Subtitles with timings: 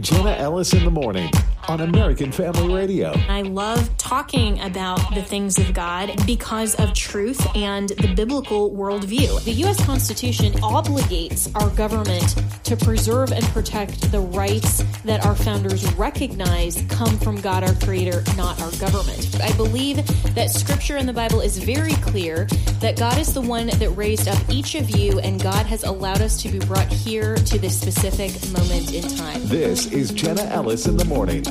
[0.00, 1.30] Jenna Ellis in the morning
[1.68, 3.12] on American Family Radio.
[3.28, 9.44] I love talking about the things of God because of truth and the biblical worldview.
[9.44, 9.84] The U.S.
[9.84, 17.16] Constitution obligates our government to preserve and protect the rights that our founders recognize come
[17.18, 19.40] from God, our Creator, not our government.
[19.40, 19.96] I believe
[20.34, 22.46] that Scripture in the Bible is very clear
[22.80, 26.20] that God is the one that raised up each of you, and God has allowed
[26.20, 29.40] us to be brought here to this specific moment in time.
[29.46, 31.44] This is Jenna Ellis in the morning.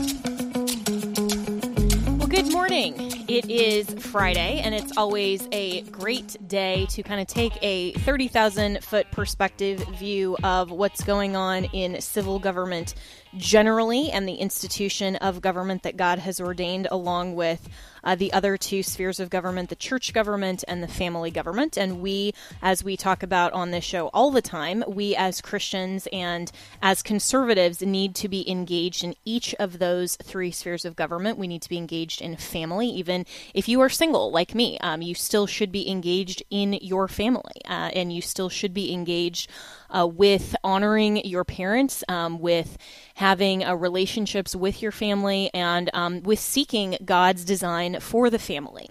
[2.18, 2.94] Well, good morning.
[3.30, 8.84] It is Friday, and it's always a great day to kind of take a 30,000
[8.84, 12.94] foot perspective view of what's going on in civil government
[13.38, 17.69] generally and the institution of government that God has ordained, along with
[18.03, 21.77] uh, the other two spheres of government the church government and the family government.
[21.77, 26.08] And we, as we talk about on this show all the time, we as Christians
[26.11, 31.38] and as conservatives need to be engaged in each of those three spheres of government.
[31.38, 35.02] We need to be engaged in family, even if you are single like me, um,
[35.02, 39.49] you still should be engaged in your family uh, and you still should be engaged
[39.89, 42.77] uh, with honoring your parents, um, with
[43.20, 48.89] having uh, relationships with your family, and um, with seeking God's design for the family.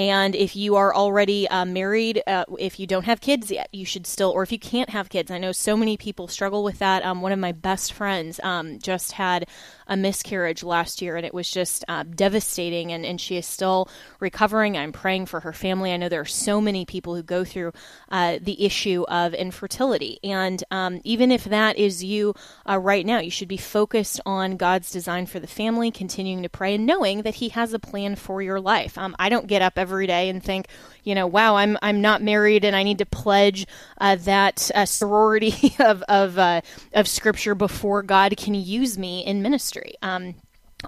[0.00, 3.84] And if you are already uh, married, uh, if you don't have kids yet, you
[3.84, 6.78] should still, or if you can't have kids, I know so many people struggle with
[6.78, 7.04] that.
[7.04, 9.46] Um, one of my best friends um, just had
[9.86, 12.92] a miscarriage last year, and it was just uh, devastating.
[12.92, 13.90] And, and she is still
[14.20, 14.74] recovering.
[14.74, 15.92] I'm praying for her family.
[15.92, 17.74] I know there are so many people who go through
[18.08, 20.18] uh, the issue of infertility.
[20.24, 22.34] And um, even if that is you
[22.66, 26.48] uh, right now, you should be focused on God's design for the family, continuing to
[26.48, 28.96] pray, and knowing that He has a plan for your life.
[28.96, 30.66] Um, I don't get up every day and think,
[31.04, 33.66] you know, wow, I'm I'm not married and I need to pledge
[34.00, 36.60] uh, that uh, sorority of of uh,
[36.92, 39.94] of Scripture before God can use me in ministry.
[40.02, 40.34] Um,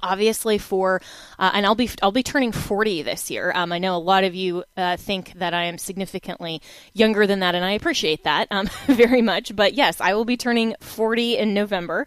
[0.02, 1.00] obviously for
[1.38, 3.52] uh, and i'll be i'll be turning 40 this year.
[3.54, 7.40] Um, i know a lot of you uh, think that i am significantly younger than
[7.40, 9.54] that and i appreciate that um, very much.
[9.54, 12.06] But yes i will be turning 40 in november.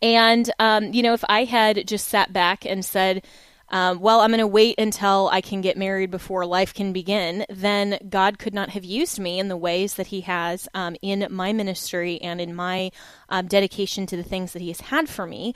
[0.00, 3.24] And um, you know if i had just sat back and said
[3.72, 7.46] um, well, I'm going to wait until I can get married before life can begin,
[7.48, 11.26] then God could not have used me in the ways that He has um, in
[11.30, 12.90] my ministry and in my
[13.30, 15.54] um, dedication to the things that He has had for me.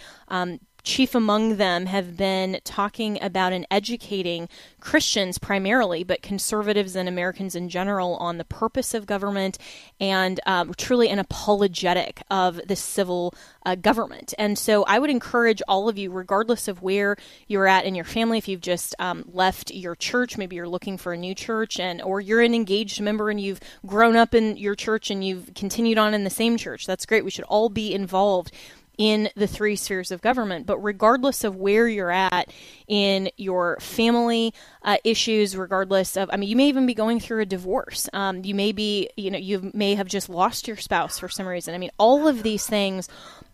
[0.87, 4.49] Chief among them have been talking about and educating
[4.79, 9.59] Christians primarily, but conservatives and Americans in general on the purpose of government
[9.99, 14.33] and um, truly an apologetic of the civil uh, government.
[14.39, 17.17] And so I would encourage all of you, regardless of where
[17.49, 20.99] you're at in your family, if you've just um, left your church, maybe you're looking
[20.99, 24.57] for a new church, and or you're an engaged member and you've grown up in
[24.57, 26.87] your church and you've continued on in the same church.
[26.87, 27.25] That's great.
[27.25, 28.53] We should all be involved
[28.99, 30.67] in the three spheres of government.
[30.67, 32.51] But regardless of where you're at
[32.89, 37.43] in your family uh, issues, regardless of, I mean, you may even be going through
[37.43, 38.09] a divorce.
[38.13, 41.47] Um, you may be, you know, you may have just lost your spouse for some
[41.47, 41.75] reason.
[41.75, 43.09] I mean, all of these things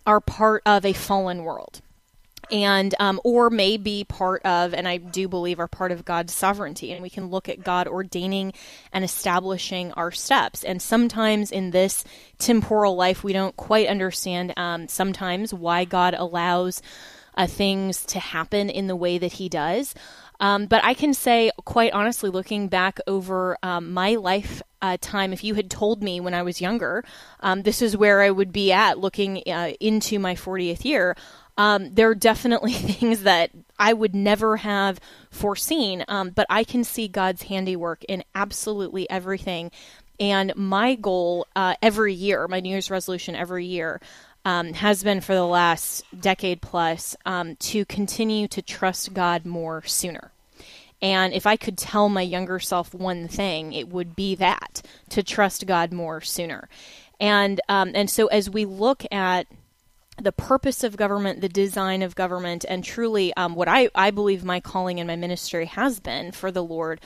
[0.06, 1.80] are part of a fallen world
[2.52, 6.32] and um, or may be part of and i do believe are part of god's
[6.32, 8.52] sovereignty and we can look at god ordaining
[8.92, 10.64] and establishing our steps.
[10.64, 12.04] And sometimes in this
[12.38, 16.82] temporal life we don't quite understand um, sometimes why god allows
[17.34, 19.94] uh, things to happen in the way that he does.
[20.40, 25.32] Um, but I can say, quite honestly, looking back over um, my life uh, time,
[25.32, 27.04] if you had told me when I was younger,
[27.40, 31.16] um, this is where I would be at looking uh, into my 40th year,
[31.56, 35.00] um, there are definitely things that I would never have
[35.30, 39.70] foreseen, um, but I can see God's handiwork in absolutely everything.
[40.20, 44.00] And my goal uh, every year, my New Year's resolution every year,
[44.44, 49.82] um, has been for the last decade plus um, to continue to trust God more
[49.84, 50.32] sooner.
[51.00, 55.22] And if I could tell my younger self one thing, it would be that to
[55.22, 56.68] trust God more sooner.
[57.18, 59.46] And um, and so as we look at
[60.22, 64.44] the purpose of government, the design of government, and truly um, what I, I believe
[64.44, 67.00] my calling and my ministry has been for the Lord,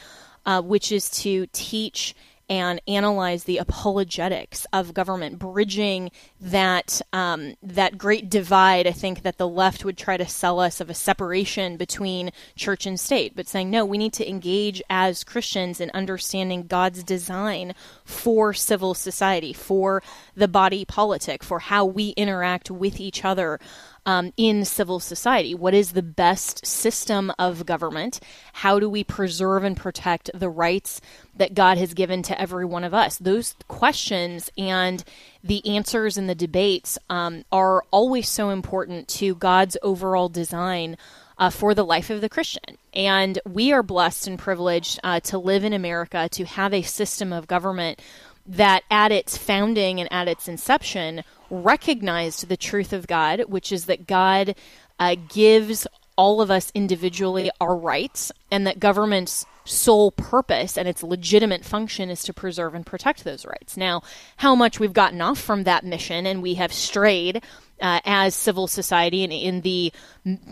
[0.45, 2.15] uh, which is to teach
[2.49, 6.11] and analyze the apologetics of government, bridging
[6.41, 8.87] that um, that great divide.
[8.87, 12.87] I think that the left would try to sell us of a separation between church
[12.87, 17.75] and state, but saying no, we need to engage as Christians in understanding God's design
[18.05, 20.03] for civil society, for
[20.35, 23.59] the body politic, for how we interact with each other
[24.07, 25.55] um, in civil society.
[25.55, 28.21] What is the best system of government?
[28.55, 31.01] How do we preserve and protect the rights
[31.35, 33.19] that God has given to every one of us?
[33.19, 35.05] Those questions and
[35.43, 40.97] the answers and the debates um, are always so important to God's overall design.
[41.39, 42.79] Uh, for the life of the Christian.
[42.95, 47.31] And we are blessed and privileged uh, to live in America, to have a system
[47.31, 48.01] of government
[48.47, 53.87] that at its founding and at its inception recognized the truth of God, which is
[53.87, 54.55] that God
[54.99, 61.03] uh, gives all of us individually our rights, and that government's sole purpose and its
[61.03, 63.77] legitimate function is to preserve and protect those rights.
[63.77, 64.03] Now,
[64.39, 67.43] how much we've gotten off from that mission and we have strayed
[67.81, 69.93] uh, as civil society and in the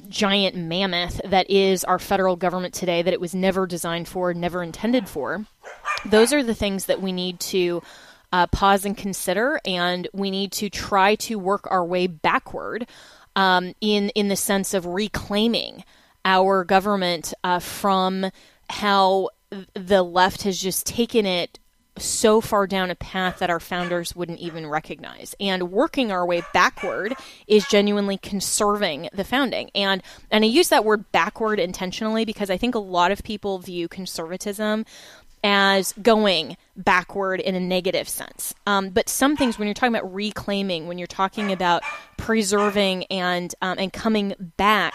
[0.08, 4.62] giant mammoth that is our federal government today, that it was never designed for, never
[4.62, 5.46] intended for,
[6.05, 7.82] those are the things that we need to
[8.32, 12.87] uh, pause and consider, and we need to try to work our way backward
[13.37, 15.84] um, in in the sense of reclaiming
[16.25, 18.31] our government uh, from
[18.70, 19.31] how
[19.75, 21.58] the left has just taken it
[21.96, 25.34] so far down a path that our founders wouldn't even recognize.
[25.38, 27.14] And working our way backward
[27.46, 29.70] is genuinely conserving the founding.
[29.75, 33.58] And and I use that word backward intentionally because I think a lot of people
[33.58, 34.84] view conservatism
[35.44, 38.55] as going backward in a negative sense.
[38.67, 41.82] Um, but some things, when you're talking about reclaiming, when you're talking about
[42.17, 44.94] preserving and um, and coming back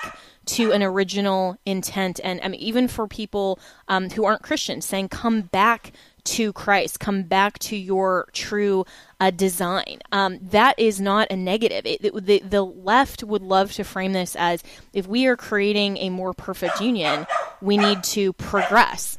[0.56, 5.10] to an original intent, and I mean, even for people um, who aren't Christians, saying
[5.10, 5.92] come back
[6.26, 8.86] to Christ, come back to your true
[9.20, 10.00] uh, design.
[10.12, 11.86] Um, that is not a negative.
[11.86, 14.64] It, it, the, the left would love to frame this as
[14.94, 17.26] if we are creating a more perfect union,
[17.62, 19.18] we need to progress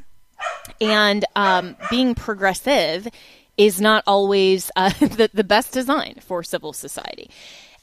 [0.81, 3.09] and um, being progressive
[3.57, 7.31] is not always uh, the, the best design for civil society.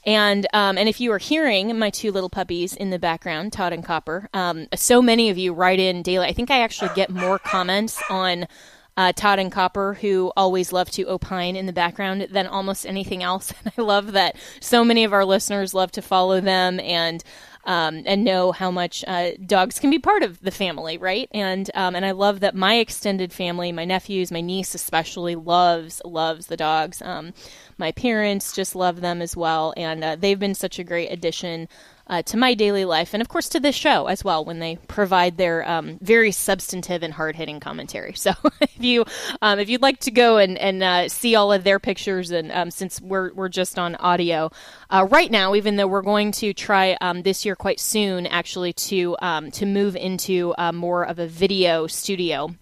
[0.08, 3.74] And um, and if you are hearing my two little puppies in the background, Todd
[3.74, 6.26] and Copper, um, so many of you write in daily.
[6.26, 8.48] I think I actually get more comments on
[8.96, 13.22] uh, Todd and Copper, who always love to opine in the background, than almost anything
[13.22, 13.52] else.
[13.62, 17.22] And I love that so many of our listeners love to follow them and
[17.68, 21.28] um, and know how much uh, dogs can be part of the family, right?
[21.32, 26.00] And um, and I love that my extended family, my nephews, my niece especially, loves
[26.02, 27.02] loves the dogs.
[27.02, 27.34] Um,
[27.76, 31.68] my parents just love them as well, and uh, they've been such a great addition
[32.08, 34.76] uh, to my daily life, and of course to this show as well when they
[34.88, 38.14] provide their um, very substantive and hard hitting commentary.
[38.14, 39.04] So if you
[39.42, 42.50] um, if you'd like to go and and uh, see all of their pictures, and
[42.52, 44.50] um, since we're we're just on audio
[44.90, 48.72] uh, right now, even though we're going to try um, this year quite soon actually
[48.72, 52.54] to um, to move into uh, more of a video studio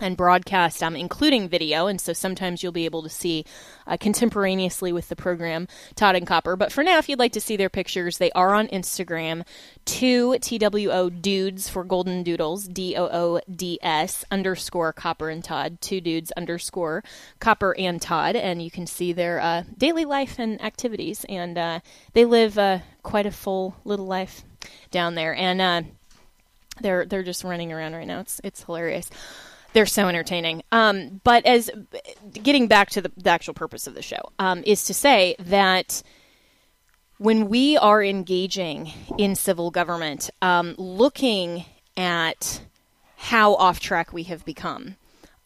[0.00, 1.86] and broadcast, um, including video.
[1.86, 3.44] And so sometimes you'll be able to see
[3.86, 6.56] uh, contemporaneously with the program Todd and Copper.
[6.56, 9.44] But for now, if you'd like to see their pictures, they are on Instagram.
[9.84, 15.78] Two TWO dudes for Golden Doodles, D O O D S underscore Copper and Todd,
[15.80, 17.04] two dudes underscore
[17.38, 18.34] Copper and Todd.
[18.34, 21.24] And you can see their uh, daily life and activities.
[21.28, 21.80] And uh,
[22.14, 24.42] they live uh, quite a full little life
[24.90, 25.36] down there.
[25.36, 25.82] And uh,
[26.80, 28.18] they're they're just running around right now.
[28.18, 29.08] It's it's hilarious.
[29.74, 30.62] They're so entertaining.
[30.72, 31.70] Um, but as
[32.32, 36.02] getting back to the, the, actual purpose of the show um, is to say that
[37.18, 41.64] when we are engaging in civil government, um, looking
[41.96, 42.62] at
[43.16, 44.94] how off track we have become,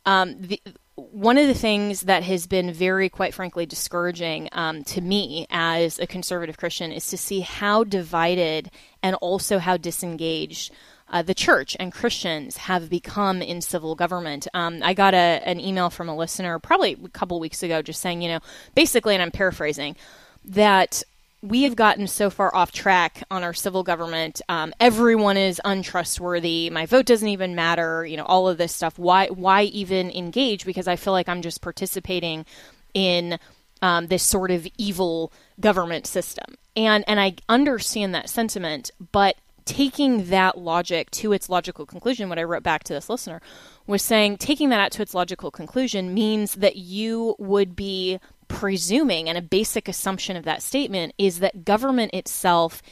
[0.04, 0.60] um, the,
[0.96, 5.98] one of the things that has been very, quite frankly, discouraging um, to me as
[5.98, 8.70] a conservative Christian is to see how divided
[9.02, 10.72] and also how disengaged
[11.10, 14.46] uh, the church and Christians have become in civil government.
[14.54, 18.00] Um, I got a, an email from a listener probably a couple weeks ago just
[18.00, 18.40] saying, you know,
[18.74, 19.96] basically, and I'm paraphrasing,
[20.44, 21.02] that
[21.40, 24.42] we have gotten so far off track on our civil government.
[24.48, 26.68] Um, everyone is untrustworthy.
[26.70, 28.04] My vote doesn't even matter.
[28.04, 28.98] You know, all of this stuff.
[28.98, 29.28] Why?
[29.28, 30.66] Why even engage?
[30.66, 32.44] Because I feel like I'm just participating
[32.92, 33.38] in
[33.82, 36.56] um, this sort of evil government system.
[36.74, 39.36] And and I understand that sentiment, but
[39.68, 43.42] taking that logic to its logical conclusion, what I wrote back to this listener
[43.86, 49.28] was saying taking that out to its logical conclusion means that you would be presuming,
[49.28, 52.82] and a basic assumption of that statement is that government itself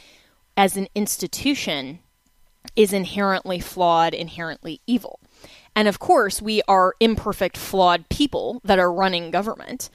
[0.55, 1.97] as an institution
[2.75, 5.19] is inherently flawed, inherently evil.
[5.75, 9.89] And of course, we are imperfect, flawed people that are running government.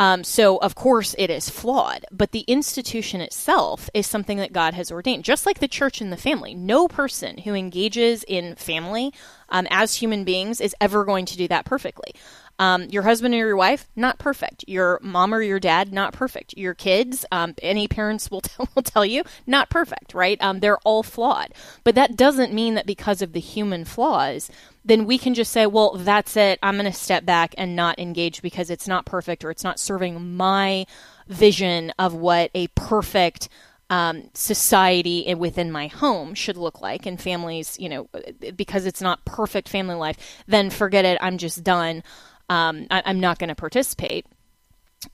[0.00, 4.72] Um, so, of course, it is flawed, but the institution itself is something that God
[4.72, 6.54] has ordained, just like the church and the family.
[6.54, 9.12] No person who engages in family
[9.50, 12.14] um, as human beings is ever going to do that perfectly.
[12.58, 14.64] Um, your husband or your wife, not perfect.
[14.66, 16.56] Your mom or your dad, not perfect.
[16.56, 20.36] Your kids, um, any parents will, t- will tell you, not perfect, right?
[20.42, 21.52] Um, they're all flawed.
[21.84, 24.50] But that doesn't mean that because of the human flaws,
[24.84, 26.58] then we can just say, well, that's it.
[26.62, 29.78] I'm going to step back and not engage because it's not perfect or it's not
[29.78, 30.86] serving my
[31.28, 33.48] vision of what a perfect
[33.90, 38.08] um, society within my home should look like and families, you know,
[38.56, 41.18] because it's not perfect family life, then forget it.
[41.20, 42.02] I'm just done
[42.50, 44.26] um, I, am not going to participate.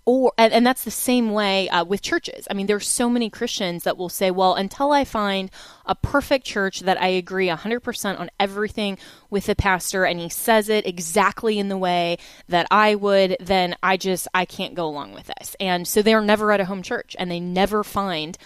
[0.04, 2.48] Or and, and, that's the same way uh, with churches.
[2.50, 5.48] I mean, there's so many Christians that will say, "Well, until I find
[5.84, 8.98] a perfect church that I agree 100% on everything
[9.30, 13.76] with the pastor, and he says it exactly in the way that I would, then
[13.80, 16.82] I just I can't go along with this." And so they're never at a home
[16.82, 18.36] church, and they never find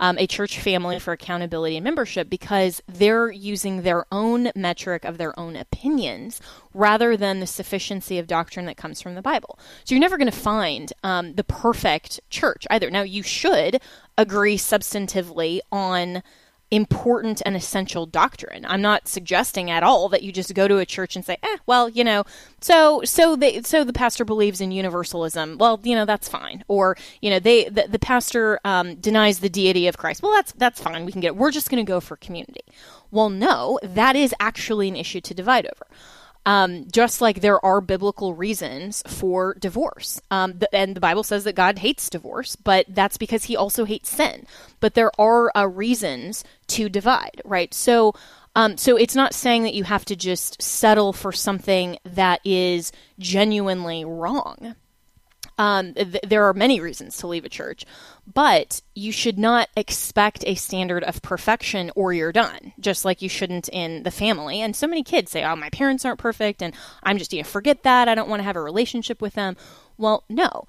[0.00, 5.18] um, a church family for accountability and membership because they're using their own metric of
[5.18, 6.40] their own opinions
[6.74, 9.58] rather than the sufficiency of doctrine that comes from the Bible.
[9.84, 12.90] So you're never going to find um, the perfect church either.
[12.90, 13.80] Now, you should
[14.16, 16.22] agree substantively on
[16.70, 18.64] important and essential doctrine.
[18.66, 21.56] I'm not suggesting at all that you just go to a church and say, "Eh,
[21.66, 22.24] well, you know,
[22.60, 25.58] so so the so the pastor believes in universalism.
[25.58, 29.48] Well, you know, that's fine." Or, you know, they the, the pastor um, denies the
[29.48, 30.22] deity of Christ.
[30.22, 31.04] Well, that's that's fine.
[31.04, 31.36] We can get it.
[31.36, 32.64] We're just going to go for community.
[33.10, 35.86] Well, no, that is actually an issue to divide over.
[36.46, 40.20] Um, just like there are biblical reasons for divorce.
[40.30, 43.84] Um, the, and the Bible says that God hates divorce, but that's because he also
[43.84, 44.46] hates sin.
[44.80, 47.74] But there are uh, reasons to divide, right?
[47.74, 48.14] So,
[48.56, 52.90] um, so it's not saying that you have to just settle for something that is
[53.18, 54.74] genuinely wrong.
[55.60, 57.84] Um, th- there are many reasons to leave a church,
[58.32, 63.28] but you should not expect a standard of perfection or you're done, just like you
[63.28, 64.62] shouldn't in the family.
[64.62, 67.44] And so many kids say, oh, my parents aren't perfect and I'm just, you know,
[67.44, 68.08] forget that.
[68.08, 69.54] I don't want to have a relationship with them.
[69.98, 70.66] Well, no.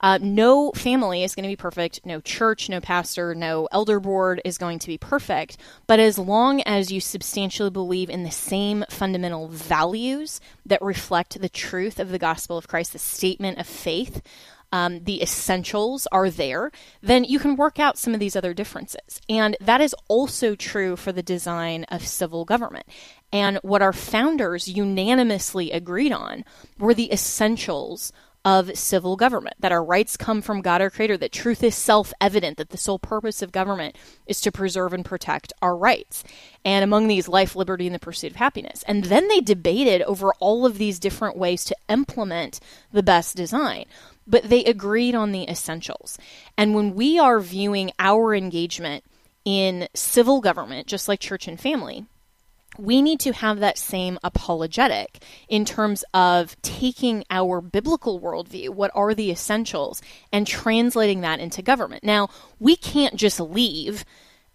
[0.00, 2.04] Uh, no family is going to be perfect.
[2.04, 5.56] No church, no pastor, no elder board is going to be perfect.
[5.86, 11.48] But as long as you substantially believe in the same fundamental values that reflect the
[11.48, 14.22] truth of the gospel of Christ, the statement of faith,
[14.70, 19.20] um, the essentials are there, then you can work out some of these other differences.
[19.28, 22.86] And that is also true for the design of civil government.
[23.32, 26.44] And what our founders unanimously agreed on
[26.78, 28.12] were the essentials
[28.48, 32.14] of civil government, that our rights come from God our Creator, that truth is self
[32.18, 33.94] evident, that the sole purpose of government
[34.26, 36.24] is to preserve and protect our rights.
[36.64, 38.82] And among these, life, liberty, and the pursuit of happiness.
[38.88, 42.58] And then they debated over all of these different ways to implement
[42.90, 43.84] the best design.
[44.26, 46.16] But they agreed on the essentials.
[46.56, 49.04] And when we are viewing our engagement
[49.44, 52.06] in civil government, just like church and family,
[52.78, 58.90] we need to have that same apologetic in terms of taking our biblical worldview, what
[58.94, 60.00] are the essentials,
[60.32, 62.04] and translating that into government.
[62.04, 64.04] Now, we can't just leave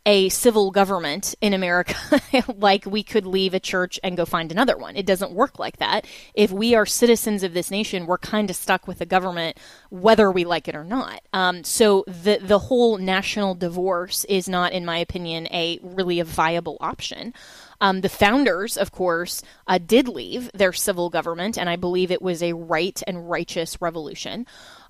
[0.06, 1.96] a civil government in America
[2.58, 4.98] like we could leave a church and go find another one.
[4.98, 6.06] It doesn't work like that.
[6.34, 9.58] If we are citizens of this nation, we're kind of stuck with the government
[9.90, 11.22] whether we like it or not.
[11.32, 16.26] Um, so the the whole national divorce is not, in my opinion, a really a
[16.26, 17.34] viable option.
[17.82, 22.22] Um, the founders, of course, uh, did leave their civil government, and I believe it
[22.22, 24.46] was a right and righteous revolution.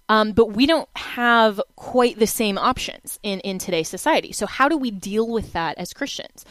[0.10, 4.32] Um, but we don't have quite the same options in, in today's society.
[4.34, 6.46] So, how do we deal with that as Christians?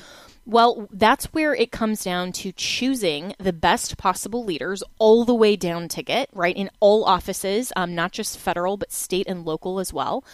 [0.45, 5.55] Well, that's where it comes down to choosing the best possible leaders all the way
[5.55, 9.93] down ticket, right, in all offices, um, not just federal, but state and local as
[9.93, 10.25] well.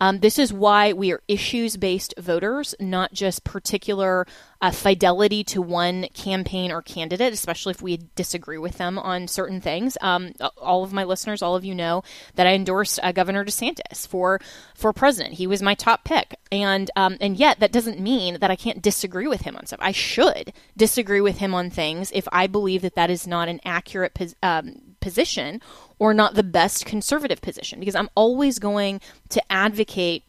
[0.00, 4.26] Um, this is why we are issues based voters, not just particular
[4.60, 9.60] uh, fidelity to one campaign or candidate, especially if we disagree with them on certain
[9.60, 9.96] things.
[10.00, 12.02] Um, all of my listeners, all of you know
[12.34, 14.40] that I endorsed uh, Governor DeSantis for
[14.74, 15.34] for president.
[15.34, 18.82] He was my top pick, and um, and yet that doesn't mean that I can't
[18.82, 19.80] disagree with him on stuff.
[19.82, 23.60] I should disagree with him on things if I believe that that is not an
[23.64, 25.60] accurate um, position
[26.04, 30.22] or not the best conservative position because I'm always going to advocate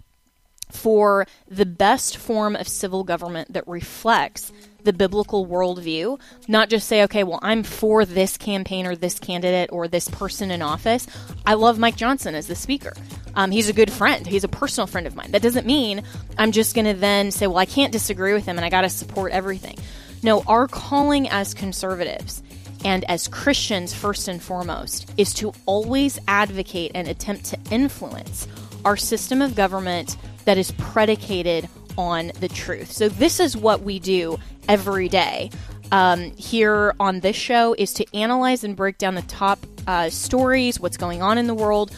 [0.71, 4.53] for the best form of civil government that reflects
[4.85, 6.17] the biblical worldview,
[6.47, 10.49] not just say, okay, well, I'm for this campaign or this candidate or this person
[10.49, 11.07] in office.
[11.45, 12.93] I love Mike Johnson as the speaker.
[13.35, 14.25] Um, he's a good friend.
[14.25, 15.31] He's a personal friend of mine.
[15.31, 16.03] That doesn't mean
[16.37, 18.83] I'm just going to then say, well, I can't disagree with him and I got
[18.83, 19.77] to support everything.
[20.23, 22.41] No, our calling as conservatives
[22.85, 28.47] and as Christians, first and foremost, is to always advocate and attempt to influence
[28.85, 30.15] our system of government
[30.45, 32.91] that is predicated on the truth.
[32.91, 34.37] So, this is what we do
[34.69, 35.49] every day.
[35.91, 40.79] Um, here on this show is to analyze and break down the top uh, stories,
[40.79, 41.91] what's going on in the world,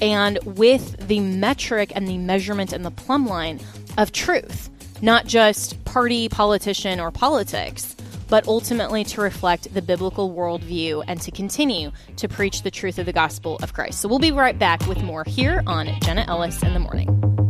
[0.00, 3.60] and with the metric and the measurement and the plumb line
[3.98, 4.70] of truth,
[5.02, 7.96] not just party, politician, or politics,
[8.30, 13.04] but ultimately to reflect the biblical worldview and to continue to preach the truth of
[13.04, 14.00] the gospel of Christ.
[14.00, 17.49] So we'll be right back with more here on Jenna Ellis in the morning.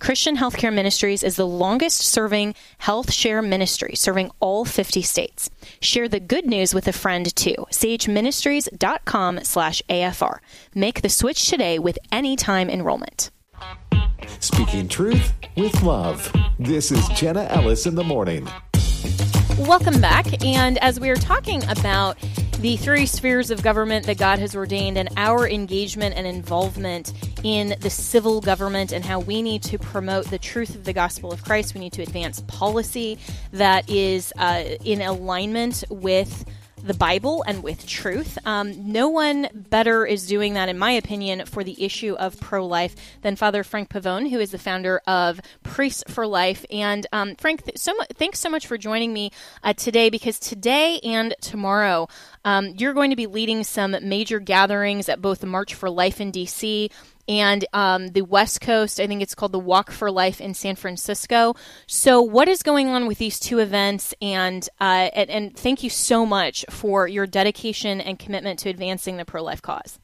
[0.00, 5.50] Christian Healthcare Ministries is the longest serving health share ministry, serving all 50 states.
[5.82, 7.66] Share the good news with a friend too.
[7.70, 10.38] chministries.com slash AFR.
[10.74, 13.30] Make the switch today with anytime enrollment.
[14.38, 16.32] Speaking truth with love.
[16.58, 18.48] This is Jenna Ellis in the morning.
[19.58, 20.42] Welcome back.
[20.42, 22.16] And as we are talking about
[22.60, 27.74] the three spheres of government that God has ordained and our engagement and involvement in
[27.80, 31.42] the civil government and how we need to promote the truth of the gospel of
[31.42, 31.72] Christ.
[31.72, 33.18] We need to advance policy
[33.52, 36.44] that is uh, in alignment with
[36.82, 38.38] the Bible and with truth.
[38.44, 42.66] Um, no one better is doing that, in my opinion, for the issue of pro
[42.66, 46.64] life than Father Frank Pavone, who is the founder of Priests for Life.
[46.70, 49.30] And um, Frank, th- so mu- thanks so much for joining me
[49.62, 52.08] uh, today because today and tomorrow
[52.44, 56.20] um, you're going to be leading some major gatherings at both the March for Life
[56.20, 56.90] in DC
[57.28, 58.98] and um, the West Coast.
[58.98, 61.54] I think it's called the Walk for Life in San Francisco.
[61.86, 64.14] So, what is going on with these two events?
[64.20, 69.16] And uh, and, and thank you so much for your dedication and commitment to advancing
[69.16, 69.98] the pro life cause.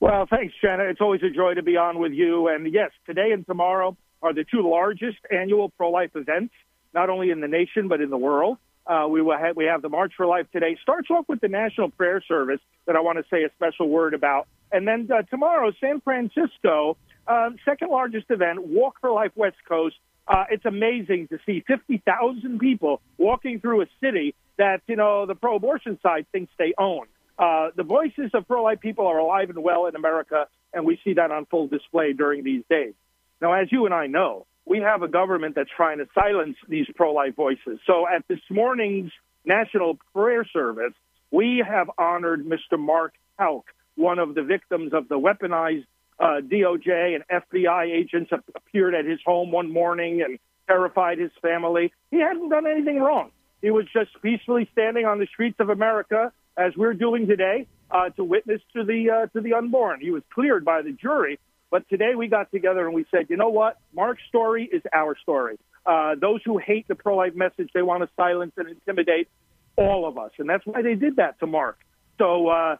[0.00, 0.84] Well, thanks, Jenna.
[0.84, 2.48] It's always a joy to be on with you.
[2.48, 6.54] And yes, today and tomorrow are the two largest annual pro life events,
[6.92, 8.58] not only in the nation but in the world.
[8.86, 10.76] Uh, we will have, we have the March for Life today.
[10.82, 14.14] Starts off with the National Prayer Service that I want to say a special word
[14.14, 16.96] about, and then uh, tomorrow, San Francisco,
[17.26, 19.96] uh, second largest event, Walk for Life West Coast.
[20.28, 25.34] Uh, it's amazing to see 50,000 people walking through a city that you know the
[25.34, 27.06] pro-abortion side thinks they own.
[27.38, 31.14] Uh, the voices of pro-life people are alive and well in America, and we see
[31.14, 32.94] that on full display during these days.
[33.40, 36.86] Now, as you and I know, we have a government that's trying to silence these
[36.94, 37.78] pro life voices.
[37.86, 39.12] So at this morning's
[39.44, 40.92] National Prayer Service,
[41.30, 42.78] we have honored Mr.
[42.78, 45.86] Mark Houck, one of the victims of the weaponized
[46.18, 51.92] uh, DOJ and FBI agents appeared at his home one morning and terrified his family.
[52.10, 53.30] He hadn't done anything wrong.
[53.62, 58.10] He was just peacefully standing on the streets of America, as we're doing today, uh,
[58.10, 60.00] to witness to the uh, to the unborn.
[60.00, 61.38] He was cleared by the jury
[61.70, 63.78] but today we got together and we said, you know what?
[63.94, 65.58] Mark's story is our story.
[65.84, 69.28] Uh, those who hate the pro life message, they want to silence and intimidate
[69.76, 70.32] all of us.
[70.38, 71.78] And that's why they did that to Mark.
[72.18, 72.76] So, uh,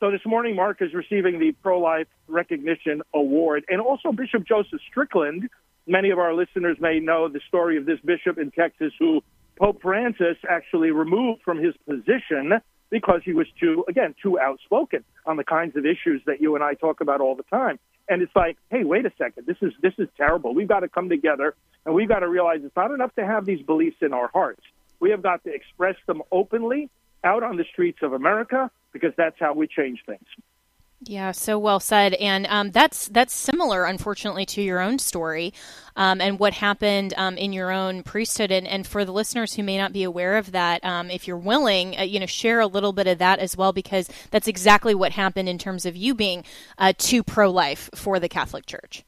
[0.00, 3.64] so this morning, Mark is receiving the Pro Life Recognition Award.
[3.68, 5.48] And also Bishop Joseph Strickland.
[5.86, 9.22] Many of our listeners may know the story of this bishop in Texas who
[9.58, 15.36] Pope Francis actually removed from his position because he was too, again, too outspoken on
[15.36, 17.78] the kinds of issues that you and I talk about all the time.
[18.08, 20.54] And it's like, hey, wait a second, this is this is terrible.
[20.54, 23.44] We've got to come together and we've got to realize it's not enough to have
[23.44, 24.62] these beliefs in our hearts.
[25.00, 26.90] We have got to express them openly
[27.22, 30.24] out on the streets of America because that's how we change things.
[31.00, 35.54] Yeah, so well said, and um, that's that's similar, unfortunately, to your own story
[35.94, 38.50] um, and what happened um, in your own priesthood.
[38.50, 41.36] And, and, for the listeners who may not be aware of that, um, if you're
[41.36, 44.92] willing, uh, you know, share a little bit of that as well, because that's exactly
[44.92, 46.42] what happened in terms of you being
[46.78, 49.04] uh, too pro-life for the Catholic Church.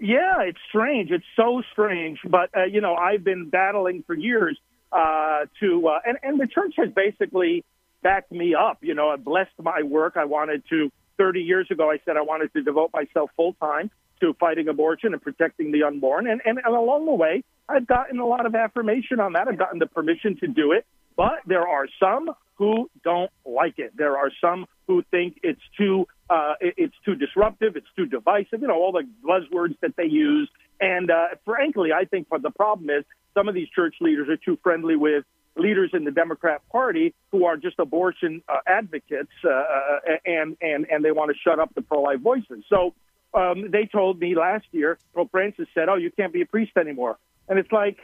[0.00, 1.12] Yeah, it's strange.
[1.12, 2.18] It's so strange.
[2.26, 4.58] But uh, you know, I've been battling for years
[4.90, 7.64] uh, to, uh, and and the church has basically
[8.02, 8.78] backed me up.
[8.80, 10.16] You know, it blessed my work.
[10.16, 10.90] I wanted to.
[11.20, 15.12] 30 years ago, I said I wanted to devote myself full time to fighting abortion
[15.12, 16.26] and protecting the unborn.
[16.26, 19.46] And, and, and along the way, I've gotten a lot of affirmation on that.
[19.46, 20.86] I've gotten the permission to do it.
[21.16, 23.94] But there are some who don't like it.
[23.94, 28.62] There are some who think it's too uh, it's too disruptive, it's too divisive.
[28.62, 30.48] You know all the buzzwords that they use.
[30.80, 33.04] And uh, frankly, I think what the problem is
[33.34, 35.24] some of these church leaders are too friendly with
[35.56, 40.86] leaders in the Democrat Party who are just abortion uh, advocates, uh, uh and and
[40.90, 42.64] and they want to shut up the pro-life voices.
[42.68, 42.94] So
[43.34, 46.72] um, they told me last year, Pope Francis said, "Oh, you can't be a priest
[46.76, 47.98] anymore," and it's like,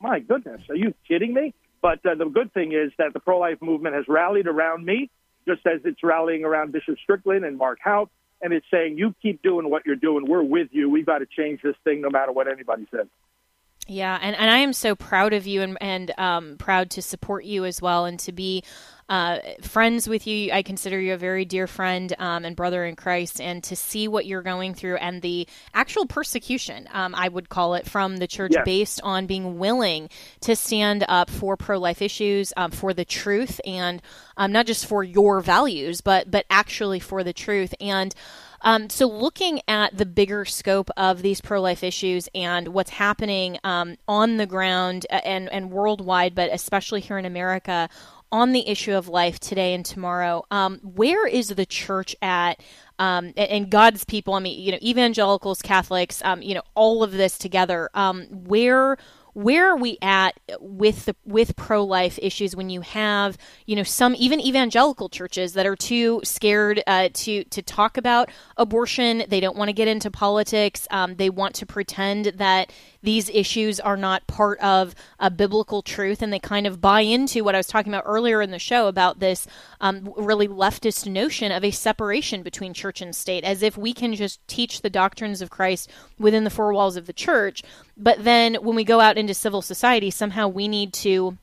[0.00, 1.54] my goodness, are you kidding me?
[1.82, 5.10] But uh, the good thing is that the pro-life movement has rallied around me,
[5.48, 8.10] just as it's rallying around Bishop Strickland and Mark Houck,
[8.42, 10.26] and it's saying, "You keep doing what you're doing.
[10.28, 10.90] We're with you.
[10.90, 13.06] We've got to change this thing, no matter what anybody says."
[13.90, 17.44] Yeah, and, and I am so proud of you and, and um, proud to support
[17.44, 18.62] you as well and to be
[19.08, 20.52] uh, friends with you.
[20.52, 24.06] I consider you a very dear friend um, and brother in Christ, and to see
[24.06, 28.28] what you're going through and the actual persecution, um, I would call it, from the
[28.28, 28.64] church yes.
[28.64, 30.08] based on being willing
[30.42, 34.00] to stand up for pro life issues, um, for the truth, and
[34.36, 37.74] um, not just for your values, but but actually for the truth.
[37.80, 38.14] And
[38.62, 43.58] um, so, looking at the bigger scope of these pro life issues and what's happening
[43.64, 47.88] um, on the ground and, and worldwide, but especially here in America,
[48.32, 52.62] on the issue of life today and tomorrow, um, where is the church at?
[52.98, 57.02] Um, and, and, God's people, I mean, you know, evangelicals, Catholics, um, you know, all
[57.02, 57.88] of this together.
[57.94, 58.98] Um, where
[59.32, 63.82] where are we at with the with pro life issues when you have you know
[63.82, 69.24] some even evangelical churches that are too scared uh, to to talk about abortion?
[69.28, 70.86] They don't want to get into politics.
[70.90, 76.22] Um, they want to pretend that these issues are not part of a biblical truth
[76.22, 78.88] and they kind of buy into what I was talking about earlier in the show
[78.88, 79.46] about this
[79.80, 84.14] um, really leftist notion of a separation between church and state as if we can
[84.14, 87.62] just teach the doctrines of Christ within the four walls of the church
[88.02, 91.36] but then when we go out into civil society somehow we need to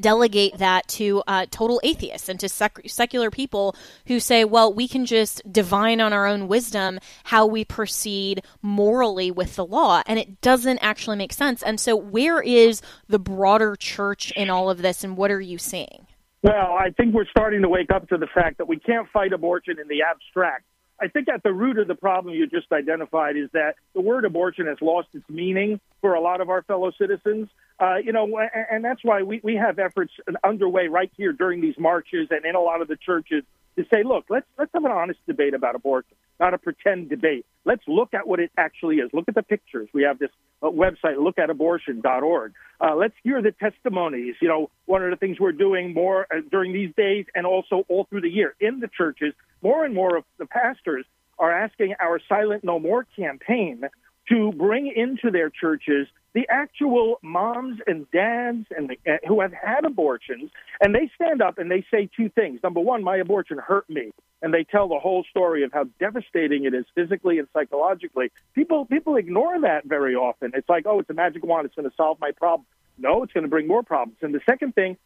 [0.00, 3.74] delegate that to uh, total atheists and to sec- secular people
[4.06, 9.30] who say, well, we can just divine on our own wisdom how we proceed morally
[9.30, 10.02] with the law.
[10.06, 11.62] And it doesn't actually make sense.
[11.62, 15.58] And so, where is the broader church in all of this, and what are you
[15.58, 16.06] seeing?
[16.42, 19.32] Well, I think we're starting to wake up to the fact that we can't fight
[19.32, 20.64] abortion in the abstract.
[21.00, 24.24] I think at the root of the problem you just identified is that the word
[24.24, 27.48] abortion has lost its meaning for a lot of our fellow citizens.
[27.78, 28.38] Uh, you know,
[28.70, 32.54] and that's why we, we have efforts underway right here during these marches and in
[32.54, 33.44] a lot of the churches
[33.76, 37.46] to say, look, let's let's have an honest debate about abortion, not a pretend debate.
[37.64, 39.10] Let's look at what it actually is.
[39.12, 39.88] Look at the pictures.
[39.92, 40.30] We have this
[40.62, 42.54] uh, website, lookatabortion.org.
[42.80, 44.36] Uh, let's hear the testimonies.
[44.40, 47.84] You know, one of the things we're doing more uh, during these days and also
[47.88, 51.04] all through the year in the churches, more and more of the pastors
[51.38, 53.82] are asking our Silent No More campaign
[54.30, 59.54] to bring into their churches the actual moms and dads and the, uh, who have
[59.54, 60.50] had abortions,
[60.82, 62.60] and they stand up and they say two things.
[62.62, 66.66] Number one, my abortion hurt me, and they tell the whole story of how devastating
[66.66, 68.30] it is physically and psychologically.
[68.54, 70.52] People people ignore that very often.
[70.52, 72.66] It's like, oh, it's a magic wand; it's going to solve my problem.
[72.98, 74.18] No, it's going to bring more problems.
[74.20, 74.98] And the second thing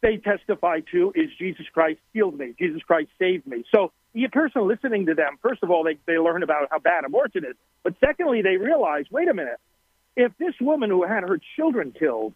[0.00, 2.54] they testify to is Jesus Christ healed me.
[2.58, 3.62] Jesus Christ saved me.
[3.74, 7.04] So the person listening to them, first of all, they, they learn about how bad
[7.04, 7.56] abortion is.
[7.82, 9.60] But secondly, they realize, wait a minute,
[10.18, 12.34] if this woman who had her children killed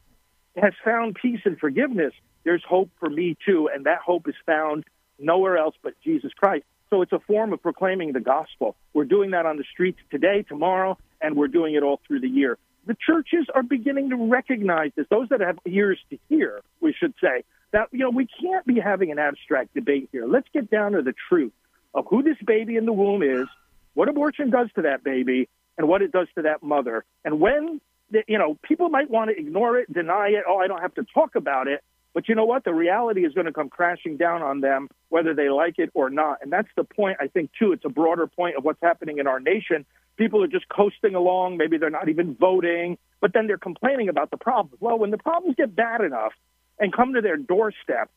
[0.56, 2.14] has found peace and forgiveness,
[2.44, 3.68] there's hope for me too.
[3.72, 4.84] And that hope is found
[5.18, 6.64] nowhere else but Jesus Christ.
[6.88, 8.76] So it's a form of proclaiming the gospel.
[8.94, 12.28] We're doing that on the streets today, tomorrow, and we're doing it all through the
[12.28, 15.06] year the churches are beginning to recognize this.
[15.08, 18.80] Those that have ears to hear, we should say, that, you know, we can't be
[18.80, 20.26] having an abstract debate here.
[20.26, 21.52] Let's get down to the truth
[21.94, 23.46] of who this baby in the womb is,
[23.94, 27.04] what abortion does to that baby, and what it does to that mother.
[27.24, 27.80] And when,
[28.10, 30.94] the, you know, people might want to ignore it, deny it, oh, I don't have
[30.94, 31.82] to talk about it.
[32.14, 32.64] But you know what?
[32.64, 36.10] The reality is going to come crashing down on them, whether they like it or
[36.10, 36.38] not.
[36.42, 37.72] And that's the point, I think, too.
[37.72, 39.86] It's a broader point of what's happening in our nation.
[40.18, 41.56] People are just coasting along.
[41.56, 44.78] Maybe they're not even voting, but then they're complaining about the problems.
[44.80, 46.32] Well, when the problems get bad enough
[46.78, 48.10] and come to their doorstep,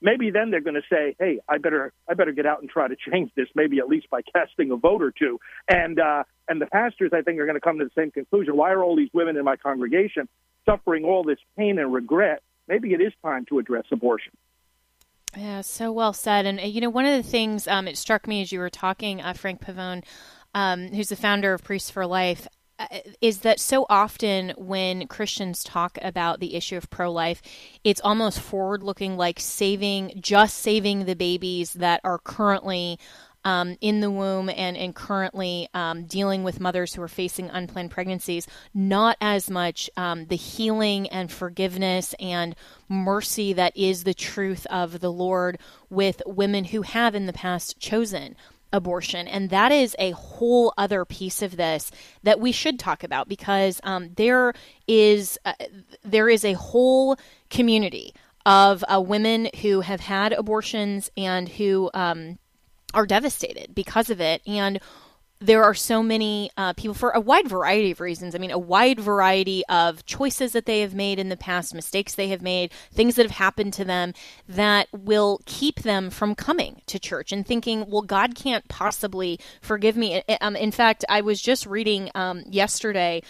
[0.00, 2.88] maybe then they're going to say, "Hey, I better, I better get out and try
[2.88, 3.48] to change this.
[3.54, 5.40] Maybe at least by casting a vote or two.
[5.68, 8.56] And uh, and the pastors, I think, are going to come to the same conclusion.
[8.56, 10.28] Why are all these women in my congregation
[10.66, 14.32] suffering all this pain and regret maybe it is time to address abortion.
[15.36, 16.46] Yeah, so well said.
[16.46, 19.20] And, you know, one of the things um, it struck me as you were talking,
[19.20, 20.04] uh, Frank Pavone,
[20.54, 22.50] um, who's the founder of Priests for Life, uh,
[23.20, 27.42] is that so often when Christians talk about the issue of pro life,
[27.84, 32.98] it's almost forward looking like saving, just saving the babies that are currently
[33.44, 37.90] um, in the womb and, and currently um, dealing with mothers who are facing unplanned
[37.90, 42.54] pregnancies, not as much um, the healing and forgiveness and
[42.88, 47.78] mercy that is the truth of the Lord with women who have in the past
[47.78, 48.36] chosen
[48.72, 49.26] abortion.
[49.26, 51.90] And that is a whole other piece of this
[52.22, 54.52] that we should talk about because um, there
[54.86, 55.54] is uh,
[56.04, 57.16] there is a whole
[57.48, 58.14] community
[58.46, 62.38] of uh, women who have had abortions and who um,
[62.94, 64.42] are devastated because of it.
[64.46, 64.80] And
[65.40, 68.34] there are so many uh, people for a wide variety of reasons.
[68.34, 72.14] I mean, a wide variety of choices that they have made in the past, mistakes
[72.14, 74.12] they have made, things that have happened to them
[74.48, 79.96] that will keep them from coming to church and thinking, well, God can't possibly forgive
[79.96, 80.22] me.
[80.42, 83.22] Um, in fact, I was just reading um, yesterday.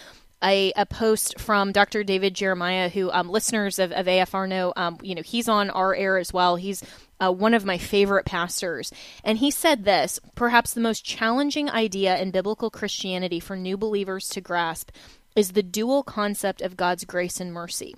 [0.42, 2.02] A, a, post from Dr.
[2.02, 5.94] David Jeremiah, who um, listeners of, of AFR know, um, you know, he's on our
[5.94, 6.56] air as well.
[6.56, 6.82] He's
[7.20, 8.90] uh, one of my favorite pastors.
[9.22, 14.28] And he said this perhaps the most challenging idea in biblical Christianity for new believers
[14.30, 14.90] to grasp
[15.36, 17.94] is the dual concept of God's grace and mercy.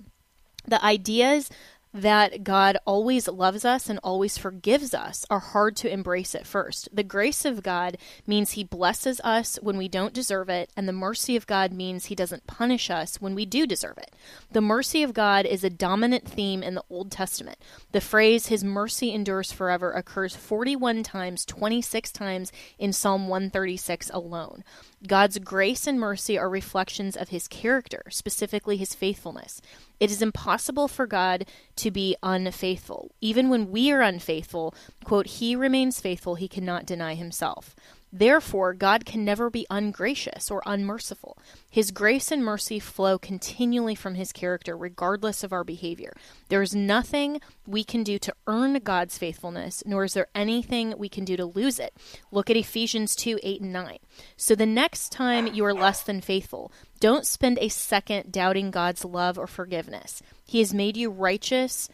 [0.65, 1.49] The ideas
[1.93, 6.89] that God always loves us and always forgives us are hard to embrace at first.
[6.91, 10.93] The grace of God means He blesses us when we don't deserve it, and the
[10.93, 14.15] mercy of God means He doesn't punish us when we do deserve it.
[14.51, 17.59] The mercy of God is a dominant theme in the Old Testament.
[17.91, 24.63] The phrase, His mercy endures forever, occurs 41 times, 26 times in Psalm 136 alone.
[25.05, 29.61] God's grace and mercy are reflections of his character, specifically his faithfulness.
[30.03, 31.45] It is impossible for God
[31.77, 33.11] to be unfaithful.
[33.21, 37.73] Even when we are unfaithful, quote, he remains faithful, he cannot deny himself.
[38.15, 41.35] Therefore, God can never be ungracious or unmerciful.
[41.67, 46.13] His grace and mercy flow continually from his character, regardless of our behavior.
[46.49, 51.09] There is nothing we can do to earn God's faithfulness, nor is there anything we
[51.09, 51.95] can do to lose it.
[52.29, 53.97] Look at Ephesians 2 8 and 9.
[54.37, 56.71] So the next time you are less than faithful,
[57.03, 60.21] don't spend a second doubting God's love or forgiveness.
[60.45, 61.89] He has made you righteous.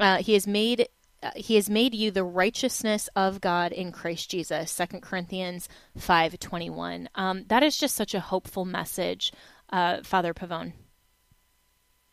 [0.00, 0.88] Uh, he has made
[1.22, 4.72] uh, he has made you the righteousness of God in Christ Jesus.
[4.72, 7.08] Second Corinthians five twenty one.
[7.14, 9.32] Um, that is just such a hopeful message,
[9.72, 10.72] uh, Father Pavone.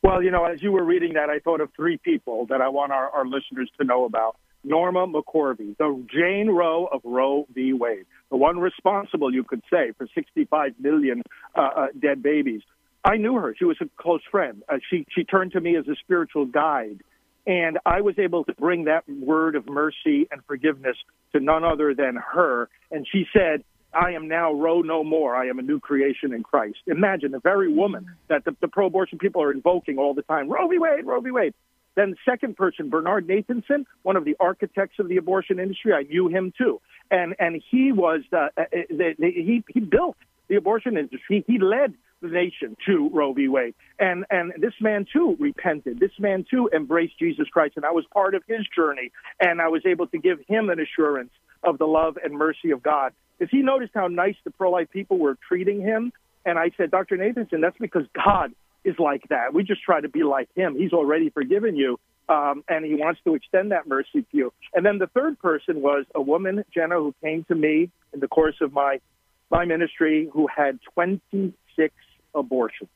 [0.04, 2.70] Well, you know, as you were reading that, I thought of three people that I
[2.70, 4.38] want our, our listeners to know about.
[4.64, 7.74] Norma McCorvey, the Jane Roe of Roe v.
[7.74, 11.22] Wade, the one responsible, you could say, for 65 million
[11.56, 12.62] uh, uh, dead babies.
[13.04, 13.56] I knew her.
[13.58, 14.64] She was a close friend.
[14.68, 17.02] Uh, she she turned to me as a spiritual guide
[17.48, 20.98] and I was able to bring that word of mercy and forgiveness
[21.32, 22.70] to none other than her.
[22.92, 25.34] And she said, I am now Roe no more.
[25.34, 26.80] I am a new creation in Christ.
[26.88, 30.50] Imagine the very woman that the, the pro abortion people are invoking all the time
[30.50, 30.78] Roe v.
[30.78, 31.32] Wade, Roe v.
[31.32, 31.54] Wade.
[31.98, 36.04] Then, the second person, Bernard Nathanson, one of the architects of the abortion industry, I
[36.04, 36.80] knew him too.
[37.10, 40.16] And, and he was, uh, uh the, the, he, he built
[40.48, 41.44] the abortion industry.
[41.48, 43.48] He led the nation to Roe v.
[43.48, 43.74] Wade.
[44.00, 46.00] And and this man too repented.
[46.00, 49.12] This man too embraced Jesus Christ, and I was part of his journey.
[49.40, 51.32] And I was able to give him an assurance
[51.64, 53.14] of the love and mercy of God.
[53.38, 56.12] Because he noticed how nice the pro-life people were treating him,
[56.46, 57.18] and I said, Dr.
[57.18, 58.54] Nathanson, that's because God
[58.88, 59.54] is like that.
[59.54, 60.76] We just try to be like him.
[60.76, 62.00] He's already forgiven you.
[62.30, 64.54] Um, and he wants to extend that mercy to you.
[64.74, 68.28] And then the third person was a woman, Jenna, who came to me in the
[68.28, 69.00] course of my
[69.50, 71.94] my ministry, who had 26
[72.36, 72.90] abortions.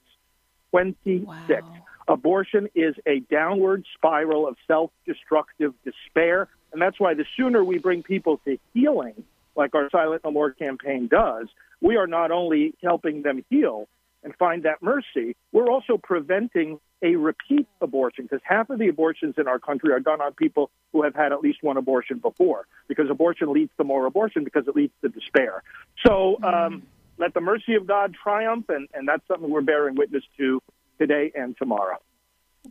[0.71, 1.25] 26.
[1.25, 1.73] Wow.
[2.09, 6.49] Abortion is a downward spiral of self destructive despair.
[6.73, 9.23] And that's why the sooner we bring people to healing,
[9.55, 11.47] like our Silent No More campaign does,
[11.79, 13.87] we are not only helping them heal
[14.23, 19.35] and find that mercy, we're also preventing a repeat abortion because half of the abortions
[19.37, 22.67] in our country are done on people who have had at least one abortion before
[22.87, 25.63] because abortion leads to more abortion because it leads to despair.
[26.05, 26.83] So, um,
[27.17, 30.59] let the mercy of God triumph, and, and that's something we're bearing witness to
[30.97, 31.97] today and tomorrow.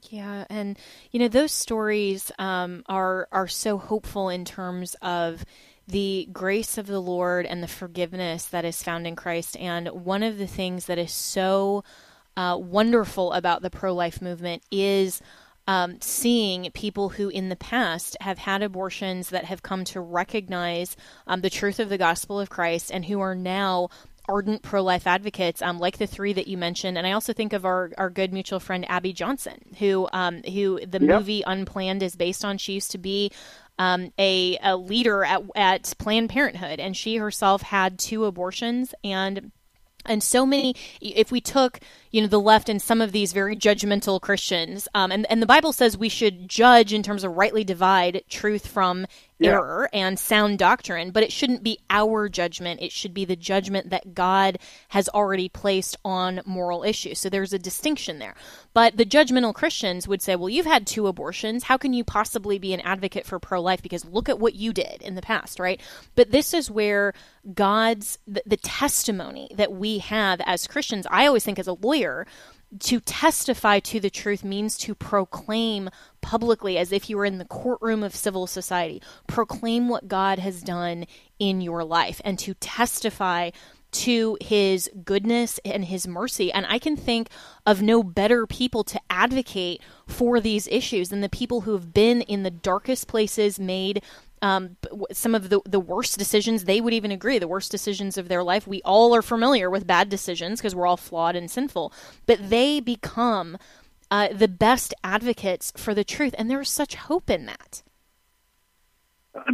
[0.08, 0.78] Yeah, and
[1.10, 5.44] you know those stories um, are are so hopeful in terms of
[5.90, 9.56] the grace of the Lord and the forgiveness that is found in Christ.
[9.56, 11.84] And one of the things that is so
[12.36, 15.20] uh, wonderful about the pro life movement is
[15.66, 20.96] um, seeing people who in the past have had abortions that have come to recognize
[21.26, 23.88] um, the truth of the gospel of Christ and who are now
[24.28, 26.96] ardent pro life advocates, um, like the three that you mentioned.
[26.96, 30.78] And I also think of our, our good mutual friend Abby Johnson, who um, who
[30.86, 31.02] the yep.
[31.02, 32.58] movie Unplanned is based on.
[32.58, 33.30] She used to be
[33.80, 39.50] um, a, a leader at, at Planned Parenthood, and she herself had two abortions and
[40.04, 43.56] and so many if we took you know the left and some of these very
[43.56, 44.88] judgmental christians.
[44.94, 48.66] Um, and, and the bible says we should judge in terms of rightly divide truth
[48.66, 49.06] from
[49.38, 49.52] yeah.
[49.52, 52.82] error and sound doctrine but it shouldn't be our judgment.
[52.82, 57.18] It should be the judgment that god has already placed on moral issues.
[57.18, 58.34] So there's a distinction there.
[58.74, 61.64] But the judgmental christians would say well you've had two abortions.
[61.64, 63.82] How can you possibly be an advocate for pro-life?
[63.82, 65.80] Because look at what you did in the past right?
[66.14, 67.14] But this is where
[67.54, 71.99] god's the, the testimony that we have as christians i always think as a lawyer
[72.00, 72.26] lawyer
[72.78, 77.44] to testify to the truth means to proclaim publicly as if you were in the
[77.44, 81.04] courtroom of civil society proclaim what god has done
[81.38, 83.50] in your life and to testify
[83.92, 86.52] to his goodness and his mercy.
[86.52, 87.28] And I can think
[87.66, 92.22] of no better people to advocate for these issues than the people who have been
[92.22, 94.02] in the darkest places, made
[94.42, 94.76] um,
[95.12, 98.42] some of the, the worst decisions, they would even agree, the worst decisions of their
[98.42, 98.66] life.
[98.66, 101.92] We all are familiar with bad decisions because we're all flawed and sinful,
[102.26, 103.58] but they become
[104.10, 106.34] uh, the best advocates for the truth.
[106.38, 107.82] And there's such hope in that.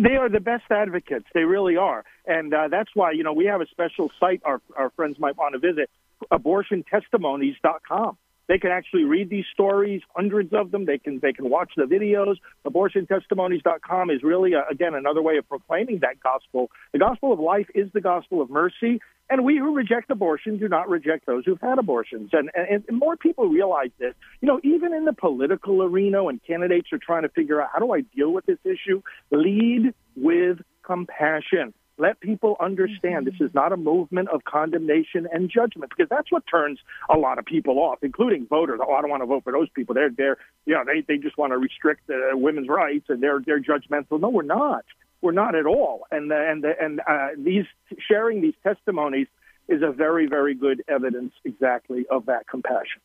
[0.01, 1.27] They are the best advocates.
[1.35, 2.05] They really are.
[2.27, 5.37] And uh, that's why, you know, we have a special site our, our friends might
[5.37, 5.91] want to visit,
[6.33, 8.17] abortiontestimonies.com.
[8.49, 10.85] They can actually read these stories, hundreds of them.
[10.87, 12.37] They can they can watch the videos.
[12.67, 16.71] AbortionTestimonies.com is really a, uh, again another way of proclaiming that gospel.
[16.93, 20.69] The gospel of life is the gospel of mercy, and we who reject abortion do
[20.69, 22.31] not reject those who've had abortions.
[22.33, 24.15] And, and, and more people realize this.
[24.41, 27.81] You know, even in the political arena, when candidates are trying to figure out how
[27.81, 31.75] do I deal with this issue, lead with compassion.
[31.99, 36.43] Let people understand this is not a movement of condemnation and judgment because that's what
[36.51, 36.79] turns
[37.09, 38.81] a lot of people off, including voters.
[38.83, 39.95] Oh, I don't want to vote for those people.
[39.95, 43.41] They're they're you know they they just want to restrict uh, women's rights and they're
[43.45, 44.21] they're judgmental.
[44.21, 44.85] No, we're not.
[45.23, 46.07] We're not at all.
[46.11, 47.65] And and and uh, these
[48.07, 49.29] sharing these testimonies
[49.69, 53.01] is a very very good evidence exactly of that compassion.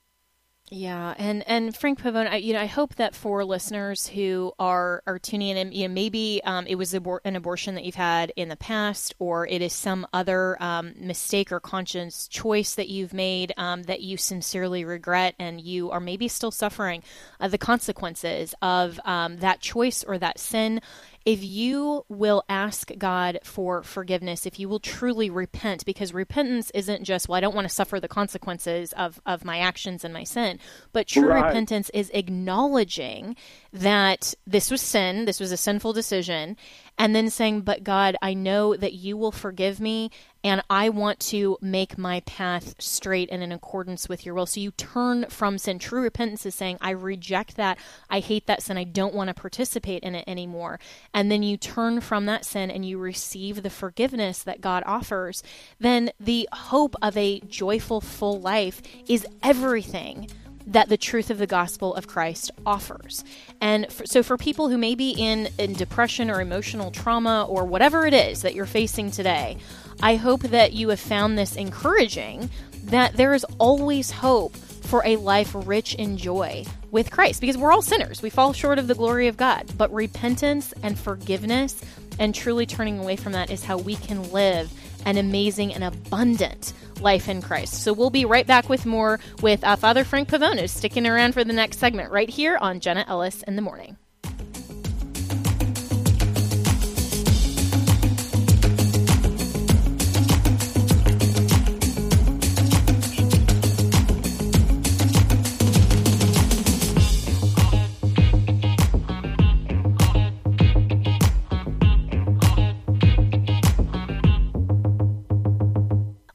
[0.73, 5.03] Yeah, and and Frank Pavone, I, you know, I hope that for listeners who are
[5.05, 8.31] are tuning in, you know, maybe um, it was abor- an abortion that you've had
[8.37, 13.13] in the past, or it is some other um, mistake or conscious choice that you've
[13.13, 17.03] made um, that you sincerely regret, and you are maybe still suffering
[17.41, 20.79] uh, the consequences of um, that choice or that sin
[21.25, 27.03] if you will ask God for forgiveness, if you will truly repent, because repentance isn't
[27.03, 30.23] just, well, I don't want to suffer the consequences of, of my actions and my
[30.23, 30.59] sin,
[30.93, 31.45] but true right.
[31.45, 33.35] repentance is acknowledging
[33.71, 36.57] that this was sin, this was a sinful decision,
[37.01, 40.11] and then saying, But God, I know that you will forgive me,
[40.43, 44.45] and I want to make my path straight and in accordance with your will.
[44.45, 45.79] So you turn from sin.
[45.79, 47.79] True repentance is saying, I reject that.
[48.07, 48.77] I hate that sin.
[48.77, 50.79] I don't want to participate in it anymore.
[51.11, 55.41] And then you turn from that sin and you receive the forgiveness that God offers.
[55.79, 60.27] Then the hope of a joyful, full life is everything
[60.67, 63.23] that the truth of the gospel of Christ offers.
[63.59, 68.05] And so, for people who may be in, in depression or emotional trauma or whatever
[68.05, 69.57] it is that you're facing today,
[70.01, 72.49] I hope that you have found this encouraging
[72.85, 77.71] that there is always hope for a life rich in joy with Christ because we're
[77.71, 78.21] all sinners.
[78.21, 79.71] We fall short of the glory of God.
[79.77, 81.81] But repentance and forgiveness
[82.19, 84.71] and truly turning away from that is how we can live
[85.05, 87.83] an amazing and abundant life in Christ.
[87.83, 91.43] So we'll be right back with more with uh, Father Frank Pavone, sticking around for
[91.43, 93.97] the next segment right here on Jenna Ellis in the Morning.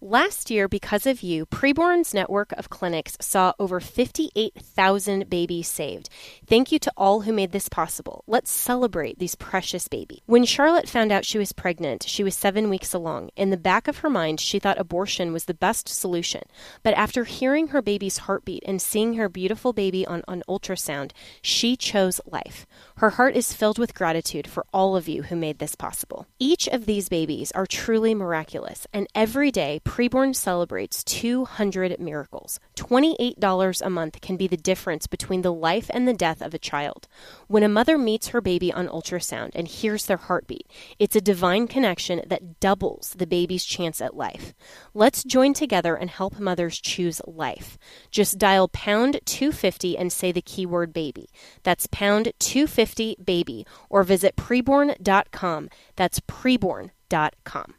[0.08, 6.08] Last year, because of you, Preborn's network of clinics saw over 58,000 babies saved.
[6.46, 8.22] Thank you to all who made this possible.
[8.28, 10.20] Let's celebrate these precious babies.
[10.26, 13.30] When Charlotte found out she was pregnant, she was seven weeks along.
[13.34, 16.42] In the back of her mind, she thought abortion was the best solution.
[16.84, 21.10] But after hearing her baby's heartbeat and seeing her beautiful baby on an ultrasound,
[21.42, 22.64] she chose life.
[22.98, 26.28] Her heart is filled with gratitude for all of you who made this possible.
[26.38, 32.60] Each of these babies are truly miraculous, and every day, Preborn celebrates 200 miracles.
[32.76, 36.58] $28 a month can be the difference between the life and the death of a
[36.58, 37.08] child.
[37.48, 41.66] When a mother meets her baby on ultrasound and hears their heartbeat, it's a divine
[41.66, 44.52] connection that doubles the baby's chance at life.
[44.92, 47.78] Let's join together and help mothers choose life.
[48.10, 51.30] Just dial pound 250 and say the keyword baby.
[51.62, 55.70] That's pound 250 baby or visit preborn.com.
[55.96, 57.74] That's preborn.com.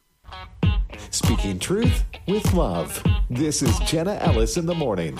[1.09, 3.03] Speaking truth with love.
[3.29, 5.17] This is Jenna Ellis in the morning.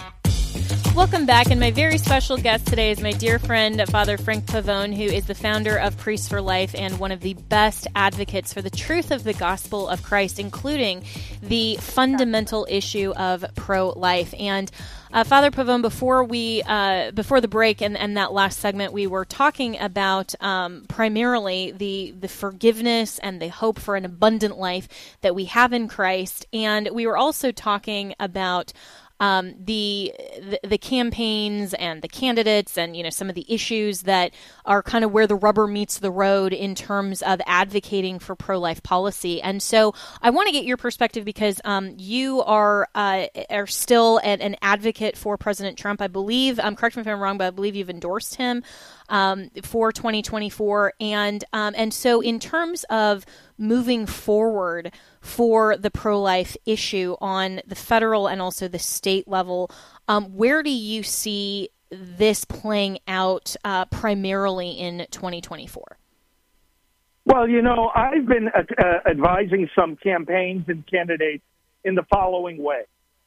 [0.95, 4.95] Welcome back, and my very special guest today is my dear friend, Father Frank Pavone,
[4.95, 8.61] who is the founder of Priests for Life and one of the best advocates for
[8.61, 11.03] the truth of the gospel of Christ, including
[11.41, 14.33] the fundamental issue of pro-life.
[14.39, 14.71] And
[15.11, 19.07] uh, Father Pavone, before we uh, before the break and, and that last segment, we
[19.07, 24.89] were talking about um, primarily the the forgiveness and the hope for an abundant life
[25.21, 28.73] that we have in Christ, and we were also talking about
[29.19, 34.03] um, the, the, the campaigns and the candidates and you know some of the issues
[34.03, 34.33] that
[34.65, 38.59] are kind of where the rubber meets the road in terms of advocating for pro
[38.59, 39.41] life policy.
[39.41, 44.19] And so I want to get your perspective because um, you are uh, are still
[44.23, 46.01] an, an, advocate for President Trump.
[46.01, 46.59] I believe.
[46.59, 48.63] Um, correct me if I'm wrong, but I believe you've endorsed him
[49.09, 50.93] um, for 2024.
[50.99, 53.25] And um, and so in terms of
[53.57, 54.91] moving forward
[55.21, 59.71] for the pro life issue on the federal and also the state level,
[60.07, 65.97] um, where do you see this playing out uh, primarily in 2024?
[67.25, 71.43] Well, you know, I've been uh, advising some campaigns and candidates
[71.83, 72.83] in the following way.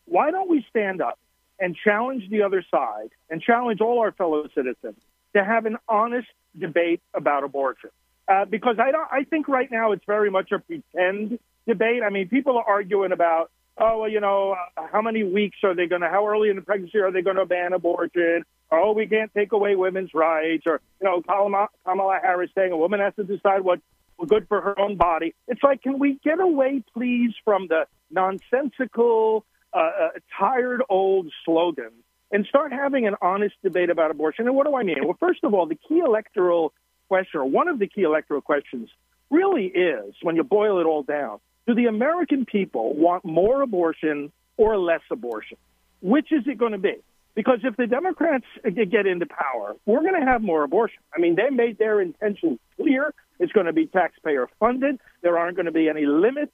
[0.07, 1.18] Why don't we stand up
[1.59, 4.97] and challenge the other side and challenge all our fellow citizens
[5.35, 6.28] to have an honest
[6.59, 7.91] debate about abortion.
[8.28, 12.03] Uh, because I don't, I think right now it's very much a pretend debate.
[12.05, 15.74] I mean, people are arguing about, oh, well, you know, uh, how many weeks are
[15.74, 18.45] they going to, how early in the pregnancy are they going to ban abortion?
[18.70, 20.64] Or, oh, we can't take away women's rights.
[20.66, 23.83] Or, you know, Kamala, Kamala Harris saying a woman has to decide what's
[24.28, 25.35] good for her own body.
[25.49, 30.09] It's like, can we get away, please, from the nonsensical, uh, uh,
[30.39, 34.47] tired old slogans and start having an honest debate about abortion.
[34.47, 34.99] And what do I mean?
[35.05, 36.72] Well, first of all, the key electoral
[37.09, 38.89] question, or one of the key electoral questions,
[39.31, 44.33] really is when you boil it all down do the American people want more abortion
[44.57, 45.57] or less abortion?
[46.03, 46.97] Which is it going to be?
[47.35, 50.99] Because if the Democrats get into power, we're going to have more abortion.
[51.14, 53.14] I mean, they made their intentions clear.
[53.39, 54.99] It's going to be taxpayer funded.
[55.22, 56.53] There aren't going to be any limits,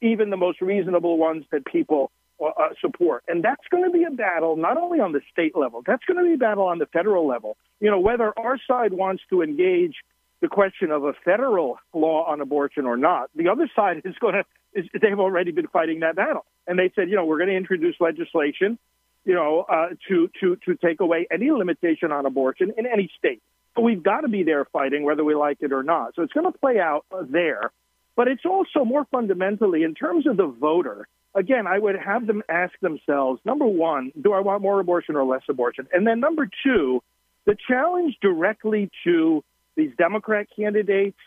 [0.00, 2.12] even the most reasonable ones that people
[2.46, 3.24] uh, support.
[3.28, 6.18] And that's going to be a battle not only on the state level, that's going
[6.18, 7.56] to be a battle on the federal level.
[7.80, 9.94] You know, whether our side wants to engage
[10.40, 14.34] the question of a federal law on abortion or not, the other side is going
[14.34, 16.44] to, is, they've already been fighting that battle.
[16.66, 18.78] And they said, you know, we're going to introduce legislation,
[19.24, 23.42] you know, uh, to, to, to take away any limitation on abortion in any state.
[23.74, 26.14] But we've got to be there fighting whether we like it or not.
[26.14, 27.70] So it's going to play out there.
[28.14, 32.42] But it's also more fundamentally in terms of the voter again, I would have them
[32.48, 35.88] ask themselves number one, do I want more abortion or less abortion?
[35.92, 37.02] And then number two,
[37.44, 39.42] the challenge directly to
[39.76, 41.18] these Democrat candidates,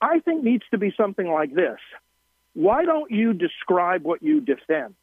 [0.00, 1.78] I think needs to be something like this.
[2.54, 4.94] Why don't you describe what you defend?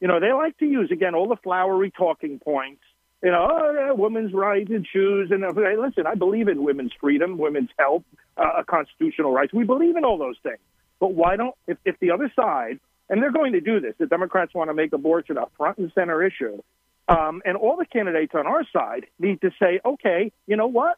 [0.00, 2.82] You know, they like to use, again, all the flowery talking points.
[3.22, 5.30] You know, oh, yeah, women's right to choose.
[5.30, 8.02] And hey, listen, I believe in women's freedom, women's health,
[8.38, 9.52] uh, constitutional rights.
[9.52, 10.58] We believe in all those things.
[10.98, 12.80] But why don't, if, if the other side
[13.10, 13.94] and they're going to do this.
[13.98, 16.62] The Democrats want to make abortion a front and center issue.
[17.08, 20.96] Um, and all the candidates on our side need to say, okay, you know what?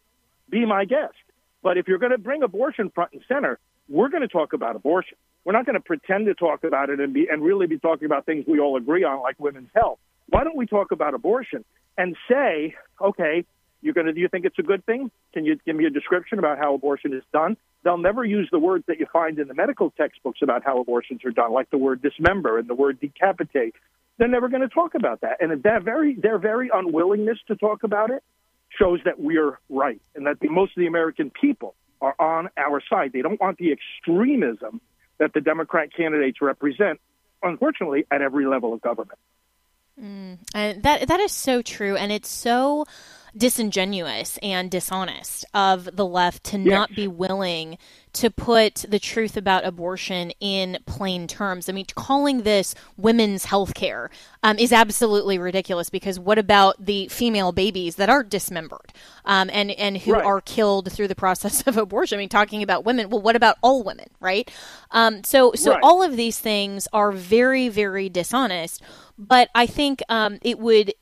[0.50, 1.14] Be my guest.
[1.62, 3.58] But if you're going to bring abortion front and center,
[3.88, 5.16] we're going to talk about abortion.
[5.44, 8.06] We're not going to pretend to talk about it and be and really be talking
[8.06, 9.98] about things we all agree on, like women's health.
[10.28, 11.64] Why don't we talk about abortion
[11.96, 13.44] and say, okay,
[13.80, 15.10] you're going to, do you think it's a good thing?
[15.32, 17.56] Can you give me a description about how abortion is done?
[17.84, 21.24] They'll never use the words that you find in the medical textbooks about how abortions
[21.24, 23.74] are done, like the word dismember and the word decapitate.
[24.18, 25.38] They're never going to talk about that.
[25.40, 28.22] And that very, their very unwillingness to talk about it
[28.78, 32.82] shows that we're right and that the, most of the American people are on our
[32.88, 33.12] side.
[33.12, 34.80] They don't want the extremism
[35.18, 37.00] that the Democrat candidates represent,
[37.42, 39.18] unfortunately, at every level of government.
[40.00, 42.86] Mm, and that that is so true, and it's so
[43.36, 46.66] disingenuous and dishonest of the left to yes.
[46.66, 47.78] not be willing
[48.12, 51.68] to put the truth about abortion in plain terms.
[51.68, 54.10] I mean, calling this women's health care
[54.42, 58.92] um, is absolutely ridiculous because what about the female babies that are dismembered
[59.24, 60.24] um, and, and who right.
[60.24, 62.18] are killed through the process of abortion?
[62.18, 64.50] I mean, talking about women, well, what about all women, right?
[64.90, 65.80] Um, so, so right.
[65.82, 68.82] all of these things are very, very dishonest.
[69.16, 70.92] But I think um, it would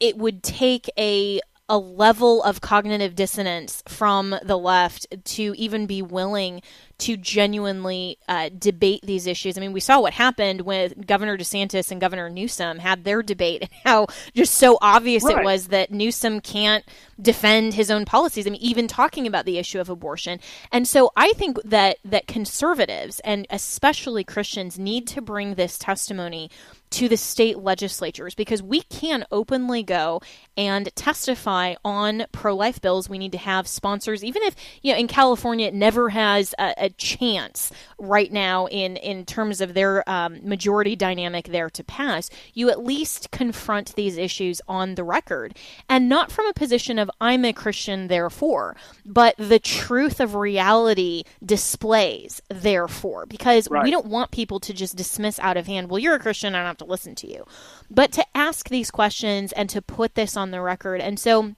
[0.00, 6.00] it would take a a level of cognitive dissonance from the left to even be
[6.00, 6.62] willing
[6.98, 9.56] to genuinely uh, debate these issues.
[9.56, 13.62] I mean, we saw what happened with Governor DeSantis and Governor Newsom had their debate,
[13.62, 15.38] and how just so obvious right.
[15.38, 16.84] it was that Newsom can't
[17.20, 18.46] defend his own policies.
[18.46, 20.40] I mean, even talking about the issue of abortion.
[20.72, 26.50] And so I think that that conservatives and especially Christians need to bring this testimony
[26.90, 30.20] to the state legislatures because we can openly go
[30.56, 33.08] and testify on pro life bills.
[33.08, 36.74] We need to have sponsors, even if, you know, in California, it never has a,
[36.76, 42.30] a chance right now in, in terms of their um, majority dynamic there to pass.
[42.54, 45.56] You at least confront these issues on the record
[45.88, 51.24] and not from a position of I'm a Christian, therefore, but the truth of reality
[51.44, 53.84] displays, therefore, because right.
[53.84, 56.58] we don't want people to just dismiss out of hand, well, you're a Christian, I
[56.58, 57.44] don't have to listen to you.
[57.90, 61.00] But to ask these questions and to put this on the record.
[61.00, 61.54] And so,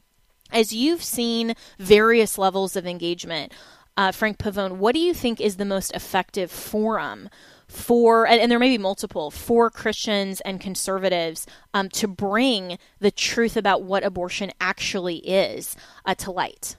[0.53, 3.53] as you've seen various levels of engagement,
[3.97, 7.29] uh, Frank Pavone, what do you think is the most effective forum
[7.69, 13.11] for, and, and there may be multiple, for Christians and conservatives um, to bring the
[13.11, 16.77] truth about what abortion actually is uh, to light?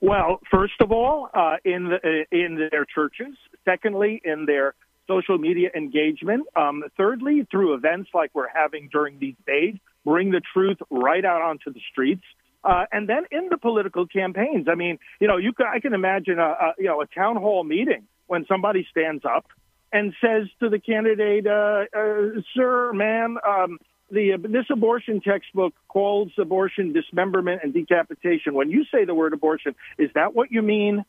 [0.00, 3.34] Well, first of all, uh, in the, uh, in their churches.
[3.64, 4.74] Secondly, in their
[5.06, 6.46] social media engagement.
[6.56, 9.74] Um, thirdly, through events like we're having during these days,
[10.04, 12.24] bring the truth right out onto the streets.
[12.62, 15.92] Uh, and then in the political campaigns, I mean, you know, you can, I can
[15.92, 19.46] imagine a, a you know a town hall meeting when somebody stands up
[19.92, 23.78] and says to the candidate, uh, uh, "Sir, ma'am, um,
[24.10, 28.54] the this abortion textbook calls abortion dismemberment and decapitation.
[28.54, 31.04] When you say the word abortion, is that what you mean?"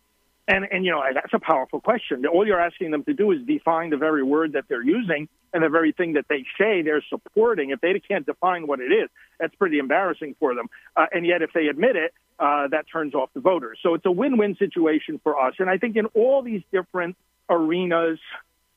[0.48, 2.24] And, and, you know, that's a powerful question.
[2.28, 5.64] All you're asking them to do is define the very word that they're using and
[5.64, 7.72] the very thing that they say they're supporting.
[7.72, 10.68] If they can't define what it is, that's pretty embarrassing for them.
[10.96, 13.80] Uh, and yet, if they admit it, uh, that turns off the voters.
[13.82, 15.56] So it's a win win situation for us.
[15.58, 17.16] And I think in all these different
[17.50, 18.20] arenas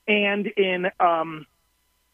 [0.06, 1.46] and in, um,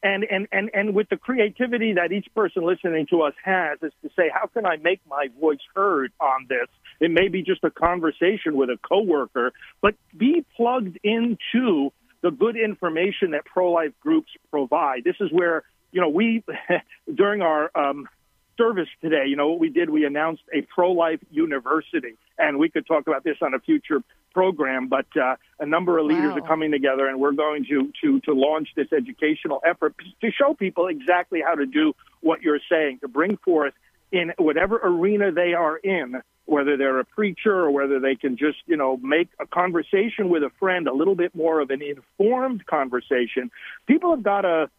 [0.03, 3.93] and, and, and, and with the creativity that each person listening to us has is
[4.03, 6.69] to say, how can I make my voice heard on this?
[7.01, 11.92] It may be just a conversation with a coworker, but be plugged into
[12.22, 15.05] the good information that pro-life groups provide.
[15.05, 16.42] This is where, you know, we,
[17.14, 18.09] during our um,
[18.57, 22.16] service today, you know, what we did, we announced a pro-life university.
[22.38, 26.07] And we could talk about this on a future program, but uh, a number of
[26.07, 26.38] leaders wow.
[26.38, 30.55] are coming together, and we're going to, to, to launch this educational effort to show
[30.55, 33.74] people exactly how to do what you're saying, to bring forth
[34.15, 38.59] in whatever arena they are in, whether they're a preacher or whether they can just,
[38.67, 42.65] you know, make a conversation with a friend a little bit more of an informed
[42.67, 43.51] conversation.
[43.89, 44.71] People have got to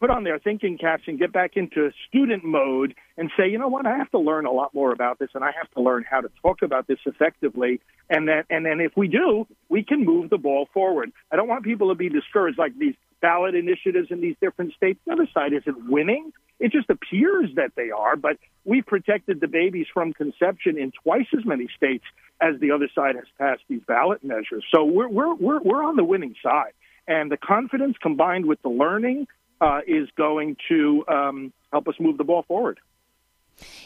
[0.00, 3.68] put on their thinking caps and get back into student mode and say, you know
[3.68, 6.04] what, I have to learn a lot more about this, and I have to learn
[6.08, 7.80] how to talk about this effectively.
[8.10, 11.10] And then, and then, if we do, we can move the ball forward.
[11.32, 15.00] I don't want people to be discouraged, like these ballot initiatives in these different states.
[15.06, 16.32] The other side isn't winning.
[16.60, 21.26] It just appears that they are, but we've protected the babies from conception in twice
[21.36, 22.04] as many states
[22.40, 24.64] as the other side has passed these ballot measures.
[24.72, 26.72] So we're we're we're, we're on the winning side,
[27.06, 29.26] and the confidence combined with the learning
[29.60, 32.78] uh, is going to um, help us move the ball forward.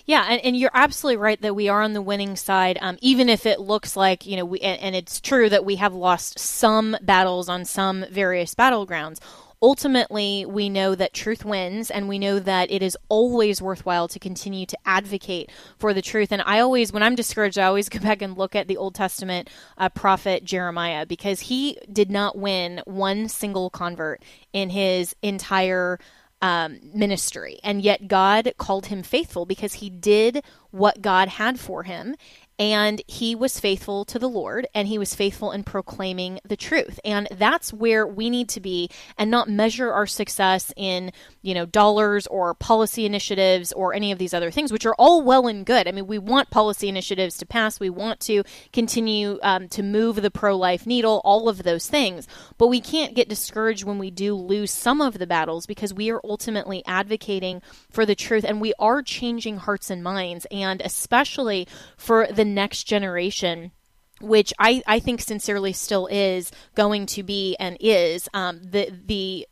[0.07, 3.29] Yeah, and, and, you're absolutely right that we are on the winning side, um, even
[3.29, 6.39] if it looks like, you know, we, and, and it's true that we have lost
[6.39, 9.21] some battles on some various battlegrounds
[9.61, 14.19] ultimately, we know that truth wins, and we know that it is always worthwhile to
[14.19, 16.33] continue to advocate for the truth.
[16.33, 18.95] And I always, when I'm discouraged, I always go back and look at the Old
[18.95, 25.99] Testament uh, prophet Jeremiah because he did not win one single convert in his entire
[26.41, 27.59] um, ministry.
[27.65, 32.15] And yet God called him faithful because he did what God had for him
[32.59, 36.99] and he was faithful to the Lord and he was faithful in proclaiming the truth.
[37.05, 41.67] And that's where we need to be and not measure our success in, you know,
[41.67, 45.65] dollars or policy initiatives or any of these other things, which are all well and
[45.65, 45.87] good.
[45.87, 48.43] I mean, we want policy initiatives to pass, we want to
[48.73, 52.27] continue um, to move the pro life needle, all of those things.
[52.57, 56.11] But we can't get discouraged when we do lose some of the battles because we
[56.11, 60.45] are ultimately advocating for the truth and we are changing hearts and minds.
[60.51, 63.73] And especially for the next generation
[64.21, 69.47] which I, I think sincerely still is going to be and is um, the the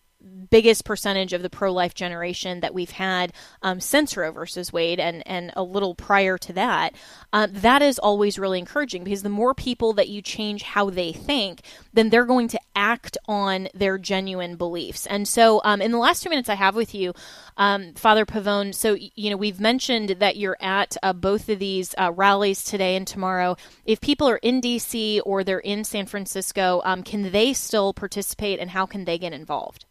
[0.50, 5.00] biggest percentage of the pro life generation that we've had um, since Roe versus Wade
[5.00, 6.94] and, and a little prior to that,
[7.32, 11.12] uh, that is always really encouraging because the more people that you change how they
[11.12, 11.62] think,
[11.92, 15.06] then they're going to act on their genuine beliefs.
[15.06, 17.14] And so, um, in the last two minutes I have with you,
[17.56, 21.94] um, Father Pavone, so, you know, we've mentioned that you're at uh, both of these
[21.98, 23.56] uh, rallies today and tomorrow.
[23.84, 28.60] If people are in DC or they're in San Francisco, um, can they still participate
[28.60, 29.86] and how can they get involved?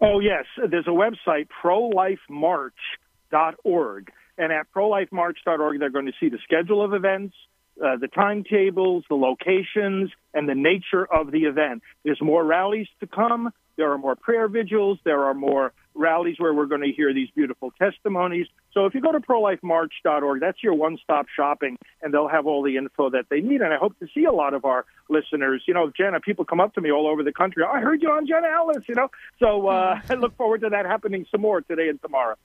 [0.00, 0.44] Oh, yes.
[0.56, 4.12] There's a website, prolifemarch.org.
[4.36, 7.36] And at prolifemarch.org, they're going to see the schedule of events,
[7.82, 11.82] uh, the timetables, the locations, and the nature of the event.
[12.04, 13.50] There's more rallies to come.
[13.76, 14.98] There are more prayer vigils.
[15.04, 18.46] There are more rallies where we're going to hear these beautiful testimonies.
[18.72, 22.76] So if you go to prolifemarch.org, that's your one-stop shopping, and they'll have all the
[22.76, 23.60] info that they need.
[23.60, 25.62] And I hope to see a lot of our listeners.
[25.66, 27.62] You know, Jenna, people come up to me all over the country.
[27.64, 28.84] I heard you on Jenna Ellis.
[28.88, 32.36] You know, so uh, I look forward to that happening some more today and tomorrow.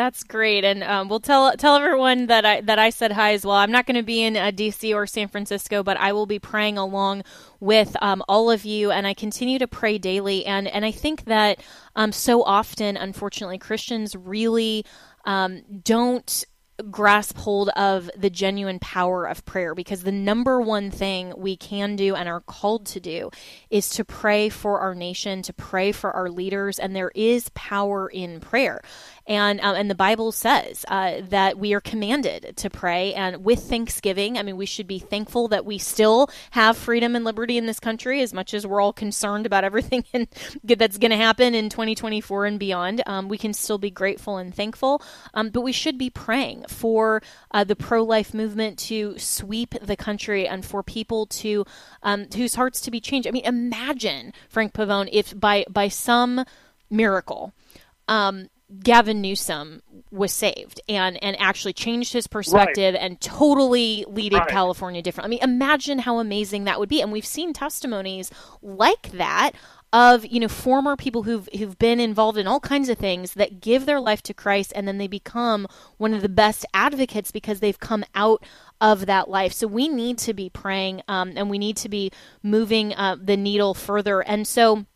[0.00, 3.44] That's great, and um, we'll tell tell everyone that I that I said hi as
[3.44, 3.56] well.
[3.56, 6.38] I'm not going to be in uh, DC or San Francisco, but I will be
[6.38, 7.24] praying along
[7.60, 10.46] with um, all of you, and I continue to pray daily.
[10.46, 11.62] and And I think that
[11.96, 14.86] um, so often, unfortunately, Christians really
[15.26, 16.46] um, don't
[16.90, 21.96] grasp hold of the genuine power of prayer because the number one thing we can
[21.96, 23.30] do and are called to do
[23.70, 28.08] is to pray for our nation, to pray for our leaders, and there is power
[28.08, 28.80] in prayer.
[29.30, 33.60] And, um, and the Bible says uh, that we are commanded to pray and with
[33.60, 34.36] thanksgiving.
[34.36, 37.78] I mean, we should be thankful that we still have freedom and liberty in this
[37.78, 40.26] country, as much as we're all concerned about everything in,
[40.64, 43.02] that's going to happen in 2024 and beyond.
[43.06, 45.00] Um, we can still be grateful and thankful,
[45.32, 47.22] um, but we should be praying for
[47.52, 51.64] uh, the pro life movement to sweep the country and for people to
[52.02, 53.28] um, whose hearts to be changed.
[53.28, 56.44] I mean, imagine Frank Pavone if by by some
[56.90, 57.52] miracle.
[58.08, 58.48] Um,
[58.78, 63.02] Gavin Newsom was saved and and actually changed his perspective right.
[63.02, 64.48] and totally leaded right.
[64.48, 65.26] California different.
[65.26, 67.00] I mean, imagine how amazing that would be.
[67.00, 68.30] And we've seen testimonies
[68.62, 69.52] like that
[69.92, 73.60] of you know former people who've who've been involved in all kinds of things that
[73.60, 75.66] give their life to Christ and then they become
[75.96, 78.44] one of the best advocates because they've come out
[78.80, 79.52] of that life.
[79.52, 82.12] So we need to be praying um, and we need to be
[82.42, 84.20] moving uh, the needle further.
[84.20, 84.86] And so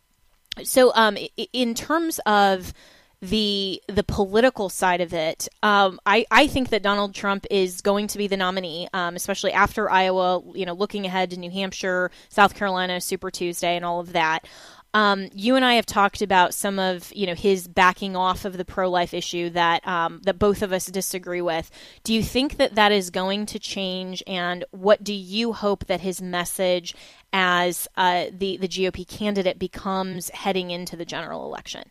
[0.63, 1.17] so um,
[1.51, 2.73] in terms of
[3.21, 8.07] the the political side of it, um, I I think that Donald Trump is going
[8.07, 10.41] to be the nominee, um, especially after Iowa.
[10.53, 14.47] You know, looking ahead to New Hampshire, South Carolina, Super Tuesday, and all of that.
[14.95, 18.55] Um, you and I have talked about some of you know his backing off of
[18.55, 21.69] the pro life issue that um, that both of us disagree with.
[22.05, 24.23] Do you think that that is going to change?
[24.25, 26.95] And what do you hope that his message
[27.33, 31.89] as uh, the the GOP candidate becomes heading into the general election?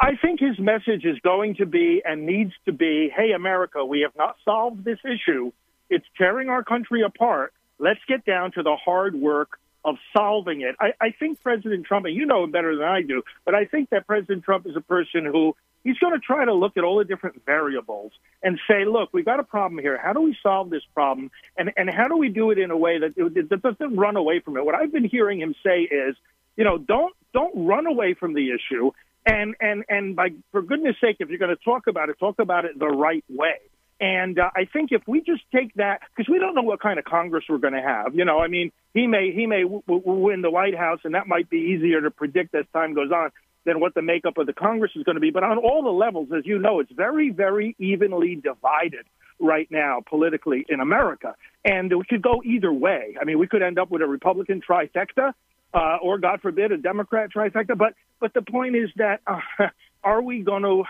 [0.00, 4.00] I think his message is going to be and needs to be hey, America, we
[4.00, 5.52] have not solved this issue.
[5.90, 7.52] It's tearing our country apart.
[7.78, 10.74] Let's get down to the hard work of solving it.
[10.80, 13.66] I, I think President Trump, and you know him better than I do, but I
[13.66, 16.84] think that President Trump is a person who he's going to try to look at
[16.84, 19.98] all the different variables and say, look, we've got a problem here.
[20.02, 21.30] How do we solve this problem?
[21.58, 24.40] And, and how do we do it in a way that, that doesn't run away
[24.40, 24.64] from it?
[24.64, 26.16] What I've been hearing him say is,
[26.56, 28.90] you know, don't don't run away from the issue.
[29.26, 32.38] And and and by for goodness sake, if you're going to talk about it, talk
[32.38, 33.58] about it the right way.
[34.00, 36.98] And uh, I think if we just take that, because we don't know what kind
[36.98, 38.14] of Congress we're going to have.
[38.14, 41.14] You know, I mean, he may he may w- w- win the White House, and
[41.14, 43.30] that might be easier to predict as time goes on
[43.66, 45.30] than what the makeup of the Congress is going to be.
[45.30, 49.04] But on all the levels, as you know, it's very very evenly divided
[49.38, 53.16] right now politically in America, and it could go either way.
[53.20, 55.34] I mean, we could end up with a Republican trifecta,
[55.72, 57.76] uh, or God forbid, a Democrat trifecta.
[57.76, 59.40] But but the point is that uh,
[60.04, 60.84] are we going to?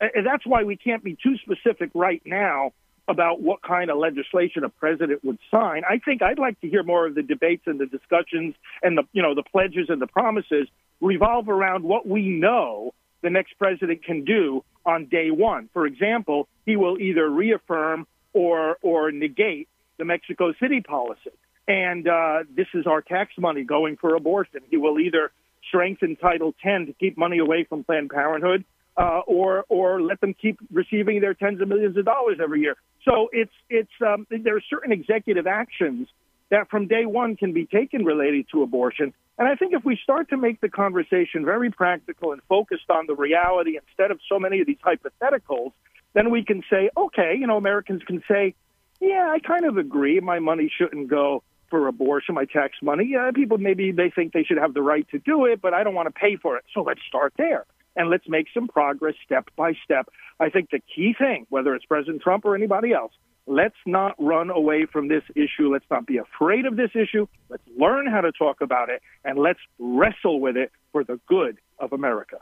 [0.00, 2.72] That's why we can't be too specific right now
[3.08, 5.82] about what kind of legislation a president would sign.
[5.88, 9.04] I think I'd like to hear more of the debates and the discussions and the
[9.12, 10.68] you know the pledges and the promises
[11.00, 15.68] revolve around what we know the next president can do on day one.
[15.72, 19.68] For example, he will either reaffirm or or negate
[19.98, 21.30] the Mexico City policy.
[21.68, 24.60] And uh, this is our tax money going for abortion.
[24.70, 25.32] He will either
[25.68, 28.64] strengthen Title 10 to keep money away from Planned Parenthood,
[28.96, 32.76] uh, or or let them keep receiving their tens of millions of dollars every year.
[33.04, 36.08] So it's it's um, there are certain executive actions
[36.50, 39.12] that from day one can be taken related to abortion.
[39.38, 43.06] And I think if we start to make the conversation very practical and focused on
[43.06, 45.72] the reality instead of so many of these hypotheticals,
[46.14, 48.54] then we can say, okay, you know, Americans can say,
[49.00, 50.20] yeah, I kind of agree.
[50.20, 53.14] My money shouldn't go for abortion, my tax money.
[53.16, 55.84] Uh, people maybe they think they should have the right to do it, but I
[55.84, 56.64] don't want to pay for it.
[56.74, 60.08] So let's start there and let's make some progress step by step.
[60.38, 63.12] I think the key thing, whether it's President Trump or anybody else,
[63.46, 65.72] let's not run away from this issue.
[65.72, 67.26] Let's not be afraid of this issue.
[67.48, 71.58] Let's learn how to talk about it and let's wrestle with it for the good
[71.78, 72.38] of America.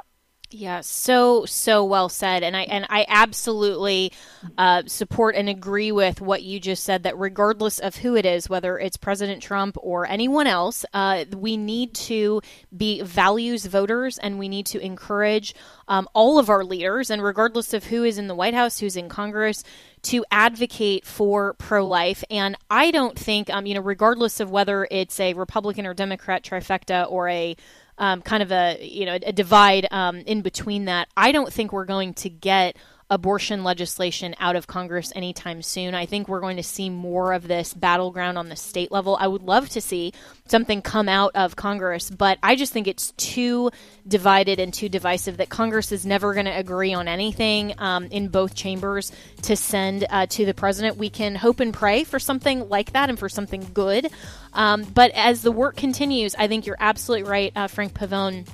[0.56, 4.12] Yeah, so so well said, and I and I absolutely
[4.56, 7.02] uh, support and agree with what you just said.
[7.02, 11.56] That regardless of who it is, whether it's President Trump or anyone else, uh, we
[11.56, 12.40] need to
[12.76, 15.56] be values voters, and we need to encourage
[15.88, 18.96] um, all of our leaders, and regardless of who is in the White House, who's
[18.96, 19.64] in Congress,
[20.02, 22.22] to advocate for pro life.
[22.30, 26.44] And I don't think, um, you know, regardless of whether it's a Republican or Democrat
[26.44, 27.56] trifecta or a
[27.98, 31.08] um, kind of a you know a divide um, in between that.
[31.16, 32.76] I don't think we're going to get
[33.10, 35.94] abortion legislation out of Congress anytime soon.
[35.94, 39.16] I think we're going to see more of this battleground on the state level.
[39.20, 40.12] I would love to see
[40.46, 43.70] something come out of Congress, but I just think it's too
[44.08, 48.28] divided and too divisive that Congress is never going to agree on anything um, in
[48.28, 50.96] both chambers to send uh, to the president.
[50.96, 54.08] We can hope and pray for something like that and for something good.
[54.54, 58.46] Um, but as the work continues, I think you're absolutely right, uh, Frank Pavone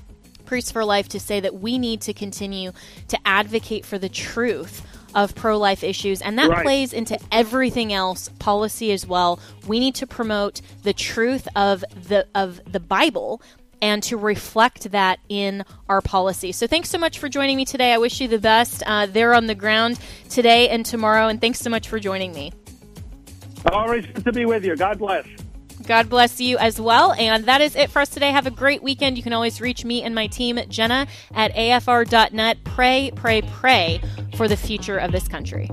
[0.51, 2.72] Priests for Life to say that we need to continue
[3.07, 4.84] to advocate for the truth
[5.14, 6.64] of pro life issues, and that right.
[6.64, 9.38] plays into everything else, policy as well.
[9.68, 13.40] We need to promote the truth of the of the Bible
[13.80, 16.51] and to reflect that in our policy.
[16.51, 17.92] So thanks so much for joining me today.
[17.92, 21.61] I wish you the best uh, there on the ground today and tomorrow, and thanks
[21.61, 22.53] so much for joining me.
[23.70, 24.74] Always good to be with you.
[24.74, 25.28] God bless.
[25.91, 27.14] God bless you as well.
[27.14, 28.30] And that is it for us today.
[28.30, 29.16] Have a great weekend.
[29.16, 32.62] You can always reach me and my team, Jenna at afr.net.
[32.62, 34.01] Pray, pray, pray
[34.36, 35.68] for the future of this country.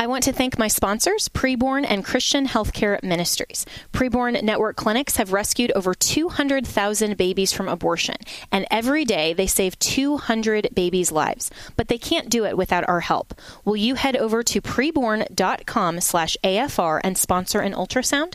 [0.00, 3.66] I want to thank my sponsors, Preborn and Christian Healthcare Ministries.
[3.92, 8.14] Preborn Network clinics have rescued over 200,000 babies from abortion,
[8.52, 11.50] and every day they save 200 babies' lives.
[11.74, 13.34] But they can't do it without our help.
[13.64, 18.34] Will you head over to preborn.com slash AFR and sponsor an ultrasound?